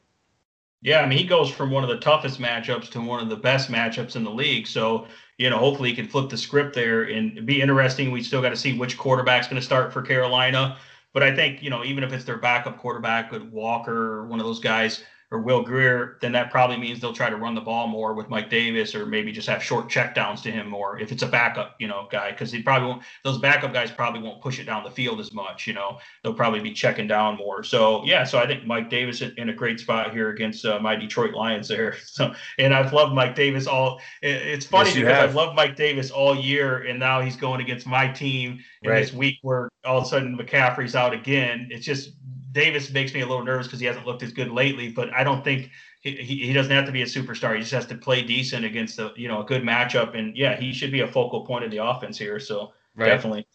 Yeah, 0.83 1.01
I 1.01 1.07
mean, 1.07 1.19
he 1.19 1.25
goes 1.25 1.51
from 1.51 1.71
one 1.71 1.83
of 1.83 1.91
the 1.91 1.99
toughest 1.99 2.41
matchups 2.41 2.89
to 2.93 3.03
one 3.03 3.23
of 3.23 3.29
the 3.29 3.37
best 3.37 3.71
matchups 3.71 4.17
in 4.17 4.25
the 4.25 4.31
league. 4.31 4.67
So, 4.67 5.07
you 5.37 5.51
know, 5.51 5.59
hopefully 5.59 5.91
he 5.91 5.95
can 5.95 6.09
flip 6.09 6.31
the 6.31 6.39
script 6.39 6.75
there 6.75 7.03
and 7.03 7.45
be 7.45 7.61
interesting. 7.61 8.11
We 8.11 8.23
still 8.23 8.41
got 8.41 8.49
to 8.49 8.57
see 8.57 8.79
which 8.79 8.97
quarterback's 8.97 9.47
going 9.47 9.61
to 9.61 9.65
start 9.65 9.93
for 9.93 10.01
Carolina. 10.01 10.79
But 11.13 11.23
I 11.23 11.35
think, 11.35 11.63
you 11.63 11.69
know, 11.69 11.85
even 11.85 12.03
if 12.03 12.13
it's 12.13 12.25
their 12.25 12.39
backup 12.39 12.79
quarterback 12.79 13.31
with 13.31 13.43
Walker 13.43 14.21
or 14.21 14.27
one 14.27 14.41
of 14.41 14.47
those 14.47 14.61
guys, 14.61 15.03
or 15.33 15.41
Will 15.41 15.63
Grier, 15.63 16.19
then 16.21 16.33
that 16.33 16.51
probably 16.51 16.77
means 16.77 17.01
they'll 17.01 17.13
try 17.13 17.31
to 17.31 17.37
run 17.37 17.55
the 17.55 17.61
ball 17.61 17.87
more 17.87 18.15
with 18.15 18.29
Mike 18.29 18.51
Davis, 18.51 18.95
or 18.97 19.07
maybe 19.07 19.31
just 19.31 19.49
have 19.49 19.63
short 19.63 19.89
checkdowns 19.89 20.43
to 20.43 20.51
him 20.51 20.69
more 20.69 20.99
if 20.99 21.13
it's 21.13 21.23
a 21.23 21.27
backup, 21.27 21.77
you 21.79 21.87
know, 21.87 22.09
guy, 22.11 22.33
because 22.33 22.51
he 22.51 22.63
probably 22.63 22.89
won't. 22.89 23.03
Those 23.23 23.39
backup 23.39 23.73
guys 23.73 23.93
probably 23.93 24.23
won't 24.23 24.43
push 24.43 24.59
it 24.59 24.65
down 24.65 24.83
the 24.83 24.91
field 24.91 25.21
as 25.21 25.33
much, 25.33 25.69
you 25.69 25.73
know. 25.73 25.99
They'll 26.23 26.35
probably 26.35 26.61
be 26.61 26.73
checking 26.73 27.07
down 27.07 27.37
more. 27.37 27.63
So 27.63 28.05
yeah, 28.05 28.25
so 28.25 28.39
I 28.39 28.47
think 28.47 28.67
Mike 28.67 28.91
Davis 28.91 29.23
in, 29.23 29.49
a 29.51 29.55
great 29.55 29.79
spot 29.79 30.13
here 30.13 30.31
against 30.31 30.65
uh, 30.65 30.81
my 30.81 30.97
Detroit 30.97 31.35
Lions 31.35 31.69
there. 31.69 31.97
So 32.11 32.35
and 32.59 32.75
I've 32.75 32.93
loved 32.93 33.15
Mike 33.15 33.35
Davis 33.35 33.67
all. 33.67 34.01
It's 34.21 34.67
funny 34.67 34.91
yes, 34.91 34.99
because 34.99 35.15
have. 35.15 35.29
I've 35.31 35.35
loved 35.35 35.55
Mike 35.55 35.77
Davis 35.77 36.11
all 36.11 36.35
year, 36.35 36.79
and 36.83 36.99
now 36.99 37.21
he's 37.21 37.37
going 37.37 37.61
against 37.61 37.87
my 37.87 38.09
team 38.09 38.59
in 38.83 38.91
right. 38.91 39.01
this 39.01 39.13
week 39.13 39.37
where 39.43 39.71
all 39.85 39.99
of 39.99 40.05
a 40.05 40.09
sudden 40.09 40.37
McCaffrey's 40.37 40.97
out 40.97 41.15
again. 41.15 41.69
It's 41.71 41.87
just 41.87 42.11
Davis 42.53 42.91
makes 42.91 43.15
me 43.15 43.21
a 43.21 43.27
little 43.27 43.45
nervous 43.45 43.67
because 43.67 43.81
he 43.81 43.87
hasn't 43.87 44.07
looked 44.07 44.23
as 44.23 44.33
good 44.33 44.51
lately, 44.51 44.91
but 44.91 45.13
I 45.15 45.23
don't 45.23 45.45
think 45.45 45.71
he, 46.01 46.13
he 46.13 46.53
doesn't 46.53 46.73
have 46.73 46.87
to 46.87 46.93
be 46.93 47.03
a 47.03 47.07
superstar. 47.07 47.55
He 47.55 47.61
just 47.61 47.73
has 47.73 47.87
to 47.87 47.95
play 47.95 48.23
decent 48.23 48.65
against 48.65 48.99
a 48.99 49.13
you 49.17 49.29
know 49.29 49.43
a 49.43 49.45
good 49.45 49.63
matchup, 49.63 50.17
and 50.17 50.37
yeah, 50.37 50.59
he 50.59 50.73
should 50.73 50.91
be 50.91 51.01
a 51.01 51.09
focal 51.09 51.45
point 51.45 51.65
of 51.65 51.71
the 51.71 51.79
offense 51.79 52.19
here. 52.19 52.41
So 52.41 52.73
right. 52.97 53.07
definitely, 53.07 53.47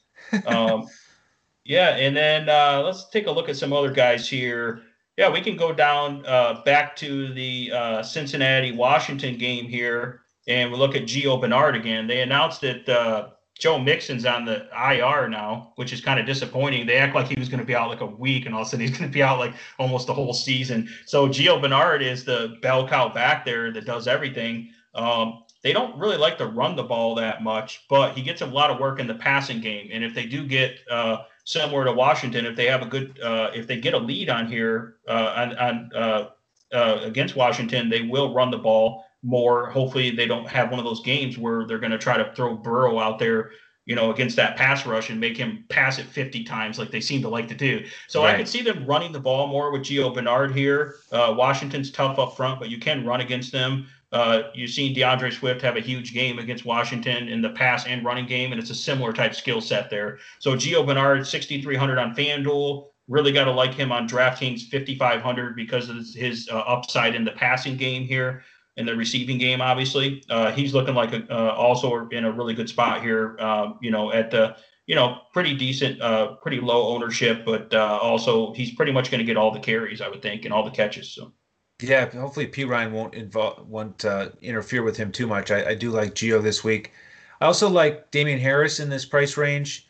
um, 0.45 0.87
yeah. 1.63 1.95
And 1.95 2.15
then 2.15 2.47
uh, 2.49 2.81
let's 2.85 3.09
take 3.09 3.27
a 3.27 3.31
look 3.31 3.49
at 3.49 3.57
some 3.57 3.73
other 3.73 3.91
guys 3.91 4.29
here. 4.29 4.83
Yeah, 5.17 5.31
we 5.31 5.41
can 5.41 5.55
go 5.55 5.73
down 5.73 6.25
uh, 6.25 6.61
back 6.65 6.95
to 6.97 7.33
the 7.33 7.71
uh, 7.73 8.03
Cincinnati 8.03 8.73
Washington 8.73 9.37
game 9.37 9.65
here, 9.65 10.21
and 10.47 10.71
we 10.71 10.77
look 10.77 10.95
at 10.95 11.03
Gio 11.03 11.39
Bernard 11.39 11.75
again. 11.75 12.05
They 12.05 12.21
announced 12.21 12.61
that 12.61 12.87
uh, 12.87 13.29
Joe 13.57 13.79
Mixon's 13.79 14.25
on 14.25 14.43
the 14.43 14.67
IR 14.74 15.29
now, 15.29 15.71
which 15.75 15.93
is 15.93 16.01
kind 16.01 16.19
of 16.19 16.25
disappointing. 16.25 16.85
They 16.85 16.97
act 16.97 17.15
like 17.15 17.27
he 17.27 17.39
was 17.39 17.47
going 17.47 17.62
to 17.62 17.65
be 17.65 17.75
out 17.75 17.89
like 17.89 18.01
a 18.01 18.05
week, 18.05 18.45
and 18.45 18.53
all 18.53 18.62
of 18.62 18.67
a 18.67 18.69
sudden 18.69 18.85
he's 18.85 18.97
going 18.97 19.09
to 19.09 19.13
be 19.13 19.24
out 19.24 19.39
like 19.39 19.53
almost 19.79 20.07
the 20.07 20.13
whole 20.13 20.33
season. 20.33 20.89
So 21.05 21.27
Gio 21.27 21.62
Bernard 21.62 22.01
is 22.01 22.25
the 22.25 22.57
bell 22.62 22.88
cow 22.88 23.09
back 23.09 23.45
there 23.45 23.71
that 23.71 23.85
does 23.85 24.07
everything. 24.07 24.71
Um, 24.93 25.43
they 25.63 25.74
don't 25.74 25.97
really 25.97 26.17
like 26.17 26.38
to 26.39 26.45
run 26.45 26.75
the 26.75 26.83
ball 26.83 27.15
that 27.15 27.43
much, 27.43 27.85
but 27.89 28.13
he 28.13 28.21
gets 28.21 28.41
a 28.41 28.45
lot 28.45 28.69
of 28.69 28.79
work 28.79 29.00
in 29.00 29.07
the 29.07 29.15
passing 29.15 29.62
game. 29.62 29.89
And 29.91 30.03
if 30.03 30.13
they 30.13 30.25
do 30.25 30.45
get 30.45 30.79
uh, 30.91 31.24
similar 31.45 31.85
to 31.85 31.93
Washington, 31.93 32.45
if 32.45 32.55
they 32.55 32.65
have 32.65 32.81
a 32.81 32.85
good, 32.85 33.19
uh, 33.21 33.51
if 33.53 33.67
they 33.67 33.79
get 33.79 33.93
a 33.93 33.97
lead 33.97 34.29
on 34.29 34.47
here 34.47 34.97
uh, 35.07 35.33
on, 35.35 35.57
on 35.57 35.89
uh, 35.95 36.29
uh, 36.74 37.00
against 37.03 37.35
Washington, 37.35 37.89
they 37.89 38.01
will 38.01 38.33
run 38.33 38.51
the 38.51 38.57
ball 38.57 39.05
more. 39.25 39.70
Hopefully, 39.72 40.12
they 40.12 40.27
don't 40.27 40.48
have 40.48 40.70
one 40.70 40.79
of 40.79 40.86
those 40.86 41.01
games 41.01 41.38
where 41.38 41.65
they're 41.65 41.79
going 41.79 41.91
to 41.91 41.98
try 41.98 42.15
to 42.15 42.32
throw 42.36 42.55
Burrow 42.55 43.00
out 43.00 43.17
there, 43.17 43.51
you 43.86 43.96
know, 43.96 44.12
against 44.12 44.36
that 44.36 44.55
pass 44.55 44.86
rush 44.86 45.10
and 45.10 45.20
make 45.20 45.36
him 45.36 45.65
pass 45.70 45.98
it 45.98 46.05
50 46.05 46.44
times 46.44 46.77
like 46.77 46.91
they 46.91 47.01
seem 47.01 47.22
to 47.24 47.29
like 47.29 47.48
to 47.48 47.55
do. 47.55 47.84
So 48.08 48.24
right. 48.24 48.36
I 48.36 48.38
could 48.38 48.48
see 48.48 48.62
them 48.62 48.86
running 48.86 49.12
the 49.12 49.20
ball 49.20 49.48
more 49.48 49.72
with 49.72 49.82
Gio 49.82 50.13
Bernard 50.13 50.55
here. 50.55 50.96
Uh, 51.12 51.34
Washington's 51.36 51.91
tough 51.91 52.20
up 52.20 52.38
front, 52.38 52.60
but 52.60 52.70
you 52.70 52.77
can 52.77 53.05
run 53.05 53.22
against 53.22 53.51
them. 53.51 53.88
Uh, 54.12 54.44
you've 54.53 54.70
seen 54.70 54.94
D'Andre 54.94 55.32
Swift 55.32 55.62
have 55.62 55.75
a 55.75 55.82
huge 55.82 56.13
game 56.13 56.39
against 56.39 56.63
Washington 56.63 57.27
in 57.27 57.41
the 57.41 57.50
pass 57.50 57.86
and 57.86 58.05
running 58.05 58.27
game, 58.27 58.51
and 58.51 58.62
it's 58.62 58.70
a 58.70 58.75
similar 58.75 59.12
type 59.12 59.36
skill 59.36 59.60
set 59.60 59.89
there. 59.89 60.20
So 60.39 60.55
Gio 60.55 60.86
Bernard, 60.86 61.27
6,300 61.27 61.98
on 61.98 62.15
FanDuel. 62.15 62.88
Really 63.08 63.32
got 63.32 63.46
to 63.46 63.51
like 63.51 63.74
him 63.74 63.91
on 63.91 64.08
DraftKings 64.08 64.70
5,500 64.72 65.55
because 65.55 65.89
of 65.89 65.98
his 66.15 66.50
uh, 66.51 66.58
upside 66.60 67.13
in 67.13 67.24
the 67.24 67.32
passing 67.32 67.75
game 67.75 68.03
here 68.03 68.44
in 68.77 68.86
the 68.86 68.96
receiving 68.96 69.38
game. 69.38 69.62
Obviously, 69.62 70.24
uh, 70.29 70.51
he's 70.51 70.74
looking 70.74 70.96
like 70.96 71.13
a, 71.13 71.25
uh, 71.32 71.53
also 71.53 72.08
in 72.10 72.25
a 72.25 72.32
really 72.32 72.53
good 72.53 72.70
spot 72.70 73.01
here. 73.01 73.38
Uh, 73.39 73.74
you 73.82 73.91
know, 73.91 74.12
at 74.12 74.32
the 74.32 74.55
you 74.86 74.96
know 74.96 75.20
pretty 75.34 75.55
decent, 75.55 76.01
uh, 76.01 76.34
pretty 76.36 76.60
low 76.60 76.88
ownership, 76.89 77.46
but 77.46 77.74
uh, 77.74 78.00
also 78.01 78.53
he's 78.53 78.74
pretty 78.74 78.91
much 78.91 79.12
going 79.12 79.20
to 79.20 79.25
get 79.25 79.38
all 79.38 79.51
the 79.51 79.60
carries, 79.60 80.01
I 80.01 80.10
would 80.10 80.22
think, 80.22 80.46
and 80.46 80.53
all 80.53 80.63
the 80.63 80.72
catches. 80.72 81.13
So. 81.13 81.34
Yeah, 81.82 82.10
hopefully 82.10 82.48
Perine 82.48 82.91
won't 82.91 83.15
involve 83.15 83.67
won't 83.67 84.05
uh, 84.05 84.29
interfere 84.41 84.84
with 84.84 84.96
him 84.96 85.12
too 85.12 85.27
much. 85.27 85.51
I, 85.51 85.72
I, 85.72 85.75
do 85.75 85.91
like 85.91 86.15
Gio 86.15 86.41
this 86.41 86.63
week. 86.63 86.94
I 87.41 87.46
also 87.46 87.67
like 87.67 88.12
Damien 88.12 88.39
Harris 88.39 88.79
in 88.79 88.89
this 88.89 89.03
price 89.03 89.36
range. 89.36 89.86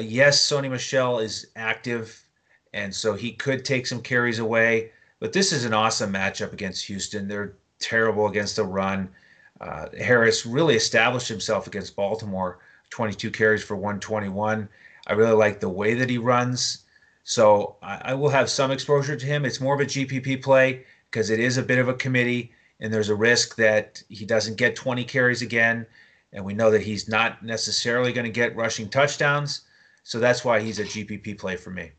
yes, 0.00 0.38
Sony 0.38 0.70
Michel 0.70 1.18
is 1.18 1.46
active, 1.56 2.26
and 2.74 2.94
so 2.94 3.14
he 3.14 3.32
could 3.32 3.64
take 3.64 3.86
some 3.86 4.02
carries 4.02 4.38
away. 4.38 4.92
But 5.18 5.32
this 5.32 5.50
is 5.50 5.64
an 5.64 5.72
awesome 5.72 6.12
matchup 6.12 6.52
against 6.52 6.84
Houston. 6.84 7.26
They're 7.26 7.56
terrible 7.78 8.26
against 8.26 8.56
the 8.56 8.64
run. 8.64 9.08
Uh, 9.60 9.86
Harris 9.98 10.46
really 10.46 10.76
established 10.76 11.28
himself 11.28 11.66
against 11.66 11.96
Baltimore, 11.96 12.58
22 12.90 13.30
carries 13.30 13.62
for 13.62 13.76
121. 13.76 14.68
I 15.06 15.12
really 15.12 15.32
like 15.32 15.60
the 15.60 15.68
way 15.68 15.94
that 15.94 16.10
he 16.10 16.18
runs. 16.18 16.84
So 17.24 17.76
I, 17.82 18.00
I 18.06 18.14
will 18.14 18.28
have 18.28 18.50
some 18.50 18.70
exposure 18.70 19.16
to 19.16 19.26
him. 19.26 19.44
It's 19.44 19.60
more 19.60 19.74
of 19.74 19.80
a 19.80 19.86
GPP 19.86 20.42
play 20.42 20.84
because 21.10 21.30
it 21.30 21.40
is 21.40 21.56
a 21.56 21.62
bit 21.62 21.78
of 21.78 21.88
a 21.88 21.94
committee, 21.94 22.52
and 22.80 22.92
there's 22.92 23.08
a 23.08 23.14
risk 23.14 23.56
that 23.56 24.02
he 24.08 24.24
doesn't 24.24 24.56
get 24.56 24.76
20 24.76 25.04
carries 25.04 25.42
again. 25.42 25.86
And 26.32 26.44
we 26.44 26.54
know 26.54 26.70
that 26.70 26.82
he's 26.82 27.08
not 27.08 27.42
necessarily 27.42 28.12
going 28.12 28.26
to 28.26 28.30
get 28.30 28.54
rushing 28.54 28.88
touchdowns. 28.88 29.62
So 30.04 30.18
that's 30.18 30.44
why 30.44 30.60
he's 30.60 30.78
a 30.78 30.84
GPP 30.84 31.38
play 31.38 31.56
for 31.56 31.70
me. 31.70 31.92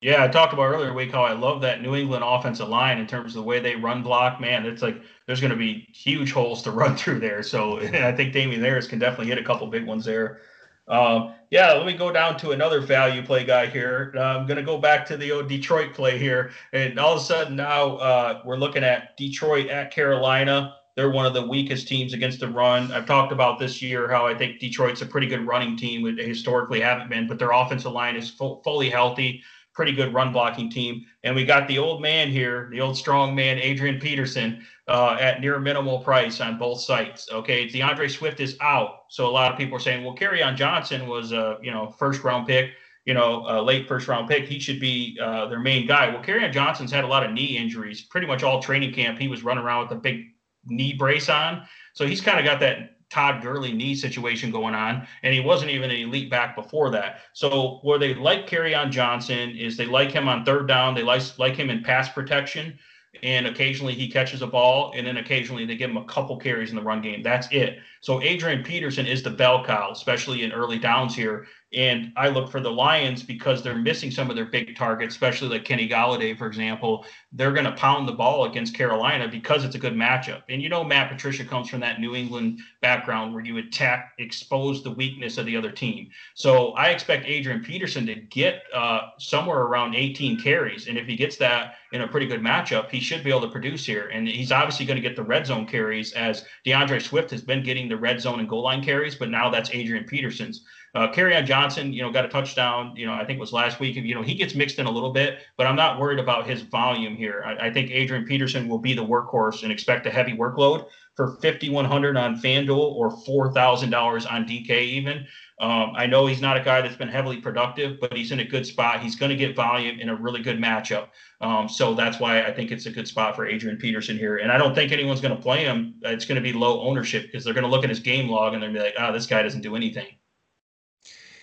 Yeah, 0.00 0.24
I 0.24 0.28
talked 0.28 0.54
about 0.54 0.62
earlier 0.62 0.94
week 0.94 1.12
how 1.12 1.24
I 1.24 1.34
love 1.34 1.60
that 1.60 1.82
New 1.82 1.94
England 1.94 2.24
offensive 2.26 2.68
line 2.68 2.98
in 2.98 3.06
terms 3.06 3.32
of 3.32 3.42
the 3.42 3.46
way 3.46 3.60
they 3.60 3.76
run 3.76 4.02
block. 4.02 4.40
Man, 4.40 4.64
it's 4.64 4.80
like 4.80 5.02
there's 5.26 5.40
going 5.40 5.50
to 5.50 5.58
be 5.58 5.86
huge 5.92 6.32
holes 6.32 6.62
to 6.62 6.70
run 6.70 6.96
through 6.96 7.20
there. 7.20 7.42
So 7.42 7.78
I 7.80 8.12
think 8.12 8.32
Damien 8.32 8.62
Harris 8.62 8.86
can 8.86 8.98
definitely 8.98 9.26
hit 9.26 9.38
a 9.38 9.44
couple 9.44 9.66
big 9.66 9.86
ones 9.86 10.06
there. 10.06 10.40
Um, 10.88 11.34
yeah, 11.50 11.72
let 11.74 11.86
me 11.86 11.92
go 11.92 12.10
down 12.10 12.38
to 12.38 12.52
another 12.52 12.80
value 12.80 13.22
play 13.22 13.44
guy 13.44 13.66
here. 13.66 14.12
Uh, 14.16 14.38
I'm 14.38 14.46
going 14.46 14.56
to 14.56 14.62
go 14.62 14.78
back 14.78 15.06
to 15.06 15.16
the 15.16 15.30
old 15.32 15.48
Detroit 15.48 15.92
play 15.92 16.18
here. 16.18 16.50
And 16.72 16.98
all 16.98 17.12
of 17.12 17.20
a 17.20 17.24
sudden 17.24 17.54
now 17.54 17.96
uh, 17.96 18.42
we're 18.44 18.56
looking 18.56 18.82
at 18.82 19.16
Detroit 19.18 19.68
at 19.68 19.90
Carolina. 19.92 20.76
They're 20.96 21.10
one 21.10 21.26
of 21.26 21.34
the 21.34 21.46
weakest 21.46 21.86
teams 21.86 22.14
against 22.14 22.40
the 22.40 22.48
run. 22.48 22.90
I've 22.90 23.06
talked 23.06 23.32
about 23.32 23.58
this 23.58 23.80
year 23.80 24.08
how 24.08 24.26
I 24.26 24.34
think 24.34 24.60
Detroit's 24.60 25.02
a 25.02 25.06
pretty 25.06 25.26
good 25.26 25.46
running 25.46 25.76
team. 25.76 26.16
They 26.16 26.26
historically 26.26 26.80
haven't 26.80 27.10
been, 27.10 27.28
but 27.28 27.38
their 27.38 27.52
offensive 27.52 27.92
line 27.92 28.16
is 28.16 28.30
full, 28.30 28.60
fully 28.64 28.90
healthy 28.90 29.42
pretty 29.74 29.92
good 29.92 30.12
run 30.12 30.32
blocking 30.32 30.70
team. 30.70 31.06
And 31.24 31.34
we 31.34 31.44
got 31.44 31.68
the 31.68 31.78
old 31.78 32.02
man 32.02 32.30
here, 32.30 32.68
the 32.70 32.80
old 32.80 32.96
strong 32.96 33.34
man, 33.34 33.58
Adrian 33.58 33.98
Peterson, 33.98 34.64
uh, 34.88 35.16
at 35.20 35.40
near 35.40 35.58
minimal 35.58 36.00
price 36.00 36.40
on 36.40 36.58
both 36.58 36.80
sites. 36.80 37.28
Okay, 37.30 37.68
D'Andre 37.68 38.08
Swift 38.08 38.40
is 38.40 38.56
out, 38.60 39.04
so 39.08 39.26
a 39.26 39.30
lot 39.30 39.52
of 39.52 39.58
people 39.58 39.76
are 39.76 39.80
saying, 39.80 40.04
well, 40.04 40.16
Kerryon 40.16 40.56
Johnson 40.56 41.06
was 41.06 41.32
a 41.32 41.58
you 41.62 41.70
know 41.70 41.94
first 41.98 42.24
round 42.24 42.46
pick, 42.46 42.72
you 43.04 43.14
know, 43.14 43.44
a 43.46 43.62
late 43.62 43.86
first 43.86 44.08
round 44.08 44.28
pick. 44.28 44.46
He 44.46 44.58
should 44.58 44.80
be 44.80 45.18
uh, 45.22 45.46
their 45.46 45.60
main 45.60 45.86
guy. 45.86 46.08
Well, 46.08 46.22
Kerryon 46.22 46.52
Johnson's 46.52 46.90
had 46.90 47.04
a 47.04 47.08
lot 47.08 47.24
of 47.24 47.32
knee 47.32 47.56
injuries. 47.56 48.02
Pretty 48.02 48.26
much 48.26 48.42
all 48.42 48.60
training 48.60 48.92
camp, 48.92 49.18
he 49.18 49.28
was 49.28 49.44
running 49.44 49.64
around 49.64 49.88
with 49.88 49.98
a 49.98 50.00
big 50.00 50.24
knee 50.66 50.92
brace 50.92 51.28
on, 51.28 51.62
so 51.94 52.06
he's 52.06 52.20
kind 52.20 52.38
of 52.38 52.44
got 52.44 52.60
that 52.60 52.96
Todd 53.10 53.42
Gurley 53.42 53.72
knee 53.72 53.94
situation 53.94 54.50
going 54.50 54.74
on, 54.74 55.06
and 55.22 55.34
he 55.34 55.40
wasn't 55.40 55.70
even 55.72 55.90
an 55.90 55.96
elite 55.96 56.30
back 56.30 56.54
before 56.54 56.90
that. 56.90 57.20
So 57.32 57.80
where 57.82 57.98
they 57.98 58.14
like 58.14 58.48
Kerryon 58.48 58.90
Johnson 58.90 59.50
is 59.50 59.76
they 59.76 59.86
like 59.86 60.12
him 60.12 60.28
on 60.28 60.44
third 60.44 60.68
down, 60.68 60.94
they 60.94 61.02
like 61.02 61.22
like 61.38 61.56
him 61.56 61.70
in 61.70 61.82
pass 61.82 62.08
protection, 62.08 62.78
and 63.22 63.46
occasionally 63.46 63.94
he 63.94 64.08
catches 64.08 64.42
a 64.42 64.46
ball, 64.46 64.92
and 64.94 65.06
then 65.06 65.16
occasionally 65.16 65.66
they 65.66 65.76
give 65.76 65.90
him 65.90 65.96
a 65.96 66.04
couple 66.04 66.36
carries 66.36 66.70
in 66.70 66.76
the 66.76 66.82
run 66.82 67.02
game. 67.02 67.22
That's 67.22 67.48
it. 67.50 67.80
So 68.00 68.22
Adrian 68.22 68.62
Peterson 68.62 69.06
is 69.06 69.22
the 69.22 69.30
bell 69.30 69.64
cow, 69.64 69.90
especially 69.90 70.44
in 70.44 70.52
early 70.52 70.78
downs 70.78 71.14
here. 71.14 71.46
And 71.72 72.12
I 72.16 72.28
look 72.28 72.50
for 72.50 72.60
the 72.60 72.70
Lions 72.70 73.22
because 73.22 73.62
they're 73.62 73.76
missing 73.76 74.10
some 74.10 74.28
of 74.28 74.34
their 74.34 74.46
big 74.46 74.74
targets, 74.76 75.14
especially 75.14 75.48
like 75.48 75.64
Kenny 75.64 75.88
Golladay, 75.88 76.36
for 76.36 76.46
example. 76.46 77.04
They're 77.32 77.52
going 77.52 77.64
to 77.64 77.72
pound 77.72 78.08
the 78.08 78.12
ball 78.12 78.46
against 78.46 78.74
Carolina 78.74 79.28
because 79.28 79.64
it's 79.64 79.76
a 79.76 79.78
good 79.78 79.94
matchup. 79.94 80.42
And 80.48 80.60
you 80.60 80.68
know, 80.68 80.82
Matt 80.82 81.10
Patricia 81.10 81.44
comes 81.44 81.68
from 81.68 81.80
that 81.80 82.00
New 82.00 82.16
England 82.16 82.60
background 82.82 83.32
where 83.32 83.44
you 83.44 83.58
attack, 83.58 84.14
expose 84.18 84.82
the 84.82 84.90
weakness 84.90 85.38
of 85.38 85.46
the 85.46 85.56
other 85.56 85.70
team. 85.70 86.10
So 86.34 86.72
I 86.72 86.88
expect 86.88 87.26
Adrian 87.26 87.62
Peterson 87.62 88.04
to 88.06 88.16
get 88.16 88.62
uh, 88.74 89.10
somewhere 89.18 89.60
around 89.60 89.94
18 89.94 90.40
carries. 90.40 90.88
And 90.88 90.98
if 90.98 91.06
he 91.06 91.14
gets 91.14 91.36
that 91.36 91.74
in 91.92 92.00
a 92.00 92.08
pretty 92.08 92.26
good 92.26 92.40
matchup, 92.40 92.90
he 92.90 92.98
should 92.98 93.22
be 93.22 93.30
able 93.30 93.42
to 93.42 93.48
produce 93.48 93.84
here. 93.84 94.08
And 94.08 94.26
he's 94.26 94.50
obviously 94.50 94.86
going 94.86 95.00
to 95.00 95.08
get 95.08 95.14
the 95.14 95.22
red 95.22 95.46
zone 95.46 95.66
carries 95.66 96.12
as 96.12 96.44
D'Andre 96.64 96.98
Swift 96.98 97.30
has 97.30 97.42
been 97.42 97.62
getting 97.62 97.88
the 97.88 97.96
red 97.96 98.20
zone 98.20 98.40
and 98.40 98.48
goal 98.48 98.62
line 98.62 98.82
carries, 98.82 99.14
but 99.14 99.30
now 99.30 99.50
that's 99.50 99.70
Adrian 99.72 100.04
Peterson's. 100.04 100.64
Uh, 100.94 101.08
on 101.16 101.46
Johnson, 101.46 101.92
you 101.92 102.02
know, 102.02 102.10
got 102.10 102.24
a 102.24 102.28
touchdown. 102.28 102.94
You 102.96 103.06
know, 103.06 103.12
I 103.12 103.24
think 103.24 103.36
it 103.36 103.40
was 103.40 103.52
last 103.52 103.78
week. 103.78 103.96
You 103.96 104.14
know, 104.14 104.22
he 104.22 104.34
gets 104.34 104.54
mixed 104.54 104.78
in 104.78 104.86
a 104.86 104.90
little 104.90 105.12
bit, 105.12 105.38
but 105.56 105.66
I'm 105.66 105.76
not 105.76 106.00
worried 106.00 106.18
about 106.18 106.46
his 106.46 106.62
volume 106.62 107.16
here. 107.16 107.42
I, 107.46 107.68
I 107.68 107.72
think 107.72 107.90
Adrian 107.90 108.24
Peterson 108.24 108.68
will 108.68 108.78
be 108.78 108.94
the 108.94 109.04
workhorse 109.04 109.62
and 109.62 109.70
expect 109.70 110.06
a 110.06 110.10
heavy 110.10 110.32
workload 110.32 110.86
for 111.14 111.36
5100 111.42 112.16
on 112.16 112.40
FanDuel 112.40 112.78
or 112.78 113.10
$4,000 113.10 114.32
on 114.32 114.44
DK 114.46 114.70
even. 114.70 115.26
Um, 115.60 115.92
I 115.94 116.06
know 116.06 116.26
he's 116.26 116.40
not 116.40 116.56
a 116.56 116.60
guy 116.60 116.80
that's 116.80 116.96
been 116.96 117.08
heavily 117.08 117.36
productive, 117.36 117.98
but 118.00 118.16
he's 118.16 118.32
in 118.32 118.40
a 118.40 118.44
good 118.44 118.64
spot. 118.64 119.00
He's 119.00 119.14
going 119.14 119.28
to 119.28 119.36
get 119.36 119.54
volume 119.54 120.00
in 120.00 120.08
a 120.08 120.16
really 120.16 120.42
good 120.42 120.58
matchup. 120.58 121.08
Um, 121.42 121.68
so 121.68 121.92
that's 121.92 122.18
why 122.18 122.42
I 122.42 122.52
think 122.52 122.70
it's 122.70 122.86
a 122.86 122.90
good 122.90 123.06
spot 123.06 123.36
for 123.36 123.46
Adrian 123.46 123.76
Peterson 123.76 124.16
here. 124.16 124.38
And 124.38 124.50
I 124.50 124.56
don't 124.56 124.74
think 124.74 124.90
anyone's 124.90 125.20
going 125.20 125.36
to 125.36 125.42
play 125.42 125.64
him. 125.64 125.96
It's 126.02 126.24
going 126.24 126.42
to 126.42 126.42
be 126.42 126.54
low 126.54 126.80
ownership 126.80 127.24
because 127.24 127.44
they're 127.44 127.52
going 127.52 127.64
to 127.64 127.70
look 127.70 127.84
at 127.84 127.90
his 127.90 128.00
game 128.00 128.30
log 128.30 128.54
and 128.54 128.62
they're 128.62 128.70
going 128.70 128.82
to 128.82 128.90
be 128.90 128.98
like, 128.98 129.08
oh, 129.08 129.12
this 129.12 129.26
guy 129.26 129.42
doesn't 129.42 129.60
do 129.60 129.76
anything. 129.76 130.06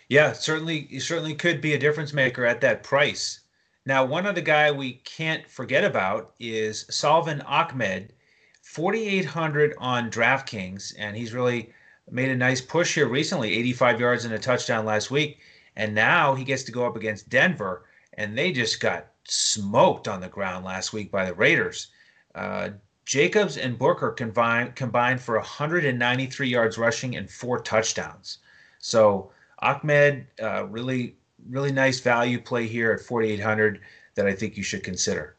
Yeah, 0.10 0.32
certainly, 0.34 1.00
certainly 1.00 1.36
could 1.36 1.60
be 1.60 1.74
a 1.74 1.80
difference 1.80 2.14
maker 2.14 2.46
at 2.46 2.62
that 2.62 2.84
price. 2.84 3.42
Now, 3.86 4.06
one 4.06 4.26
other 4.26 4.42
guy 4.42 4.72
we 4.72 4.94
can't 5.06 5.50
forget 5.50 5.84
about 5.84 6.34
is 6.40 6.86
Salvon 6.90 7.42
Ahmed, 7.42 8.14
4,800 8.62 9.76
on 9.78 10.10
DraftKings, 10.10 10.94
and 10.98 11.16
he's 11.16 11.34
really 11.34 11.74
made 12.10 12.30
a 12.30 12.36
nice 12.36 12.62
push 12.62 12.96
here 12.96 13.08
recently 13.08 13.54
85 13.54 14.00
yards 14.00 14.26
and 14.26 14.34
a 14.34 14.40
touchdown 14.40 14.86
last 14.86 15.12
week. 15.12 15.40
And 15.76 15.94
now 15.94 16.36
he 16.36 16.44
gets 16.44 16.64
to 16.64 16.72
go 16.72 16.86
up 16.86 16.96
against 16.96 17.30
Denver, 17.30 17.86
and 18.14 18.38
they 18.38 18.52
just 18.52 18.80
got 18.80 19.08
smoked 19.26 20.08
on 20.08 20.22
the 20.22 20.30
ground 20.30 20.66
last 20.66 20.94
week 20.94 21.12
by 21.12 21.26
the 21.26 21.34
Raiders. 21.34 21.88
Uh, 22.34 22.70
Jacobs 23.06 23.58
and 23.58 23.78
Booker 23.78 24.12
combined 24.12 24.76
combined 24.76 25.22
for 25.22 25.36
193 25.36 26.48
yards 26.48 26.78
rushing 26.78 27.16
and 27.16 27.30
four 27.30 27.60
touchdowns. 27.60 28.40
So 28.80 29.32
Ahmed, 29.60 30.28
uh, 30.42 30.66
really 30.66 31.16
really 31.50 31.72
nice 31.72 32.00
value 32.00 32.40
play 32.42 32.68
here 32.68 32.92
at 32.92 33.00
4,800 33.00 33.80
that 34.16 34.28
I 34.28 34.34
think 34.34 34.58
you 34.58 34.64
should 34.64 34.84
consider. 34.84 35.36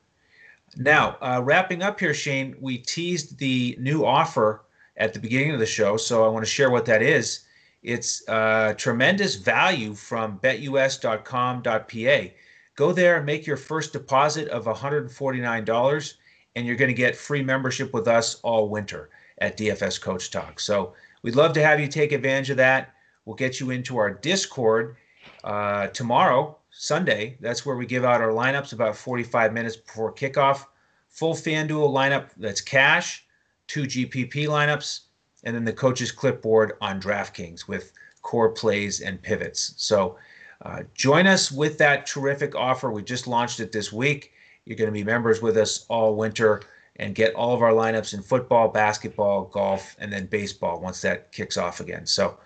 Now, 0.77 1.17
uh, 1.21 1.41
wrapping 1.45 1.83
up 1.83 1.99
here, 1.99 2.15
Shane, 2.15 2.57
we 2.61 2.79
teased 2.79 3.39
the 3.39 3.77
new 3.81 4.05
offer 4.05 4.65
at 4.97 5.13
the 5.13 5.19
beginning 5.19 5.53
of 5.53 5.61
the 5.61 5.67
show, 5.67 5.97
so 5.97 6.25
I 6.25 6.29
want 6.29 6.45
to 6.45 6.51
share 6.51 6.71
what 6.71 6.85
that 6.87 7.03
is. 7.03 7.41
It's 7.83 8.27
uh, 8.29 8.75
tremendous 8.77 9.37
value 9.37 9.95
from 9.95 10.39
betus.com.pa. 10.41 12.33
Go 12.77 12.93
there 12.93 13.17
and 13.17 13.27
make 13.27 13.47
your 13.47 13.57
first 13.57 13.93
deposit 13.93 14.49
of 14.49 14.67
$149, 14.67 16.15
and 16.55 16.67
you're 16.67 16.77
going 16.77 16.89
to 16.89 16.95
get 16.95 17.17
free 17.17 17.43
membership 17.43 17.93
with 17.95 18.07
us 18.07 18.37
all 18.43 18.69
winter 18.69 19.11
at 19.39 19.57
DFS 19.57 20.01
Coach 20.01 20.31
Talk. 20.31 20.61
So 20.61 20.95
we'd 21.23 21.37
love 21.37 21.53
to 21.55 21.63
have 21.63 21.81
you 21.81 21.89
take 21.89 22.13
advantage 22.13 22.51
of 22.51 22.57
that. 22.59 22.93
We'll 23.29 23.37
get 23.37 23.61
you 23.61 23.69
into 23.73 23.99
our 23.99 24.11
Discord 24.11 24.97
uh, 25.45 25.89
tomorrow, 25.89 26.57
Sunday. 26.71 27.37
That's 27.43 27.67
where 27.67 27.77
we 27.77 27.85
give 27.85 28.03
out 28.03 28.23
our 28.23 28.31
lineups 28.31 28.73
about 28.73 28.97
45 28.97 29.53
minutes 29.53 29.77
before 29.77 30.15
kickoff. 30.15 30.65
Full 31.11 31.35
FanDuel 31.35 31.93
lineup 31.93 32.31
that's 32.39 32.63
cash 32.63 33.27
two 33.67 33.83
GPP 33.83 34.47
lineups, 34.47 35.01
and 35.45 35.55
then 35.55 35.67
the 35.67 35.75
coach's 35.75 36.11
clipboard 36.11 36.73
on 36.81 37.03
DraftKings 37.03 37.69
with 37.69 37.93
core 38.23 38.49
plays 38.49 39.03
and 39.03 39.21
pivots. 39.21 39.75
So 39.77 40.17
uh, 40.63 40.85
join 40.95 41.27
us 41.27 41.53
with 41.53 41.77
that 41.77 42.07
terrific 42.07 42.55
offer. 42.55 42.91
We 42.91 43.03
just 43.03 43.27
launched 43.27 43.61
it 43.61 43.73
this 43.73 43.93
week. 43.93 44.33
You're 44.65 44.79
going 44.79 44.89
to 44.89 44.93
be 44.93 45.05
members 45.05 45.43
with 45.43 45.59
us 45.59 45.85
all 45.91 46.17
winter 46.17 46.63
and 46.97 47.15
get 47.15 47.35
all 47.35 47.55
of 47.55 47.61
our 47.61 47.73
lineups 47.73 48.15
in 48.15 48.23
football, 48.23 48.69
basketball, 48.69 49.45
golf, 49.45 49.97
and 49.99 50.11
then 50.11 50.25
baseball 50.25 50.81
once 50.81 51.03
that 51.03 51.31
kicks 51.31 51.59
off 51.59 51.81
again. 51.81 52.07
So 52.07 52.39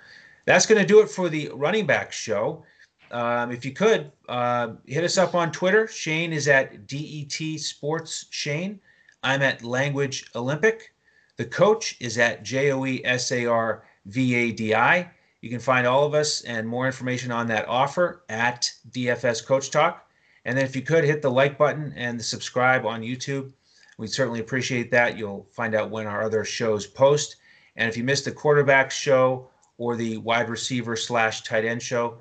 that's 0.44 0.66
going 0.66 0.80
to 0.80 0.86
do 0.86 1.00
it 1.00 1.08
for 1.08 1.28
the 1.28 1.50
running 1.54 1.86
back 1.86 2.12
show. 2.12 2.64
Um, 3.10 3.52
if 3.52 3.64
you 3.64 3.72
could, 3.72 4.10
uh, 4.28 4.72
hit 4.86 5.04
us 5.04 5.18
up 5.18 5.34
on 5.34 5.52
Twitter. 5.52 5.86
Shane 5.86 6.32
is 6.32 6.48
at 6.48 6.86
DET 6.86 7.60
Sports 7.60 8.26
Shane. 8.30 8.80
I'm 9.22 9.42
at 9.42 9.62
Language 9.62 10.30
Olympic. 10.34 10.94
The 11.36 11.44
coach 11.44 11.96
is 12.00 12.18
at 12.18 12.42
J 12.42 12.72
O 12.72 12.84
E 12.86 13.02
S 13.04 13.30
A 13.32 13.46
R 13.46 13.84
V 14.06 14.34
A 14.34 14.52
D 14.52 14.74
I. 14.74 15.10
You 15.40 15.50
can 15.50 15.60
find 15.60 15.86
all 15.86 16.04
of 16.04 16.14
us 16.14 16.42
and 16.42 16.66
more 16.66 16.86
information 16.86 17.32
on 17.32 17.46
that 17.48 17.68
offer 17.68 18.22
at 18.28 18.70
DFS 18.90 19.44
Coach 19.44 19.70
Talk. 19.70 20.08
And 20.44 20.56
then 20.56 20.64
if 20.64 20.74
you 20.74 20.82
could 20.82 21.04
hit 21.04 21.22
the 21.22 21.30
like 21.30 21.58
button 21.58 21.92
and 21.96 22.22
subscribe 22.22 22.86
on 22.86 23.02
YouTube, 23.02 23.52
we'd 23.98 24.12
certainly 24.12 24.40
appreciate 24.40 24.90
that. 24.90 25.18
You'll 25.18 25.46
find 25.50 25.74
out 25.74 25.90
when 25.90 26.06
our 26.06 26.22
other 26.22 26.44
shows 26.44 26.86
post. 26.86 27.36
And 27.76 27.88
if 27.88 27.96
you 27.96 28.04
missed 28.04 28.24
the 28.24 28.32
quarterback 28.32 28.90
show 28.90 29.48
or 29.82 29.96
the 29.96 30.16
wide 30.18 30.48
receiver 30.48 30.94
slash 30.94 31.42
tight 31.42 31.64
end 31.64 31.82
show, 31.82 32.16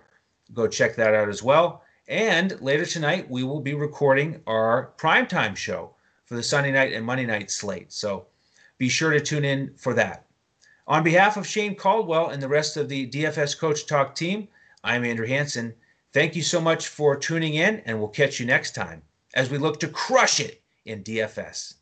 go 0.52 0.68
check 0.68 0.96
that 0.96 1.14
out 1.14 1.30
as 1.30 1.44
well. 1.44 1.84
And 2.08 2.60
later 2.60 2.88
tonight, 2.88 3.30
we 3.30 3.44
will 3.44 3.60
be 3.60 3.76
recording 3.76 4.42
our 4.48 4.94
primetime 4.98 5.56
show 5.56 5.94
for 6.26 6.34
the 6.34 6.42
Sunday 6.42 6.72
night 6.72 6.92
and 6.92 7.06
Monday 7.06 7.28
night 7.28 7.52
slate. 7.52 7.94
So 7.94 8.26
be 8.80 8.90
sure 8.90 9.12
to 9.12 9.20
tune 9.20 9.46
in 9.46 9.76
for 9.78 9.94
that. 9.94 10.26
On 10.88 11.04
behalf 11.04 11.38
of 11.38 11.46
Shane 11.46 11.76
Caldwell 11.76 12.30
and 12.30 12.42
the 12.42 12.50
rest 12.50 12.78
of 12.78 12.90
the 12.90 13.08
DFS 13.08 13.56
Coach 13.60 13.86
Talk 13.86 14.16
team, 14.16 14.48
I'm 14.84 15.06
Andrew 15.06 15.28
Hanson. 15.28 15.76
Thank 16.14 16.36
you 16.36 16.42
so 16.42 16.60
much 16.60 16.88
for 16.88 17.16
tuning 17.16 17.54
in, 17.54 17.84
and 17.86 18.00
we'll 18.00 18.10
catch 18.10 18.40
you 18.40 18.48
next 18.48 18.74
time 18.74 19.04
as 19.36 19.52
we 19.52 19.60
look 19.60 19.80
to 19.82 19.88
crush 19.88 20.40
it 20.40 20.64
in 20.86 21.04
DFS. 21.04 21.76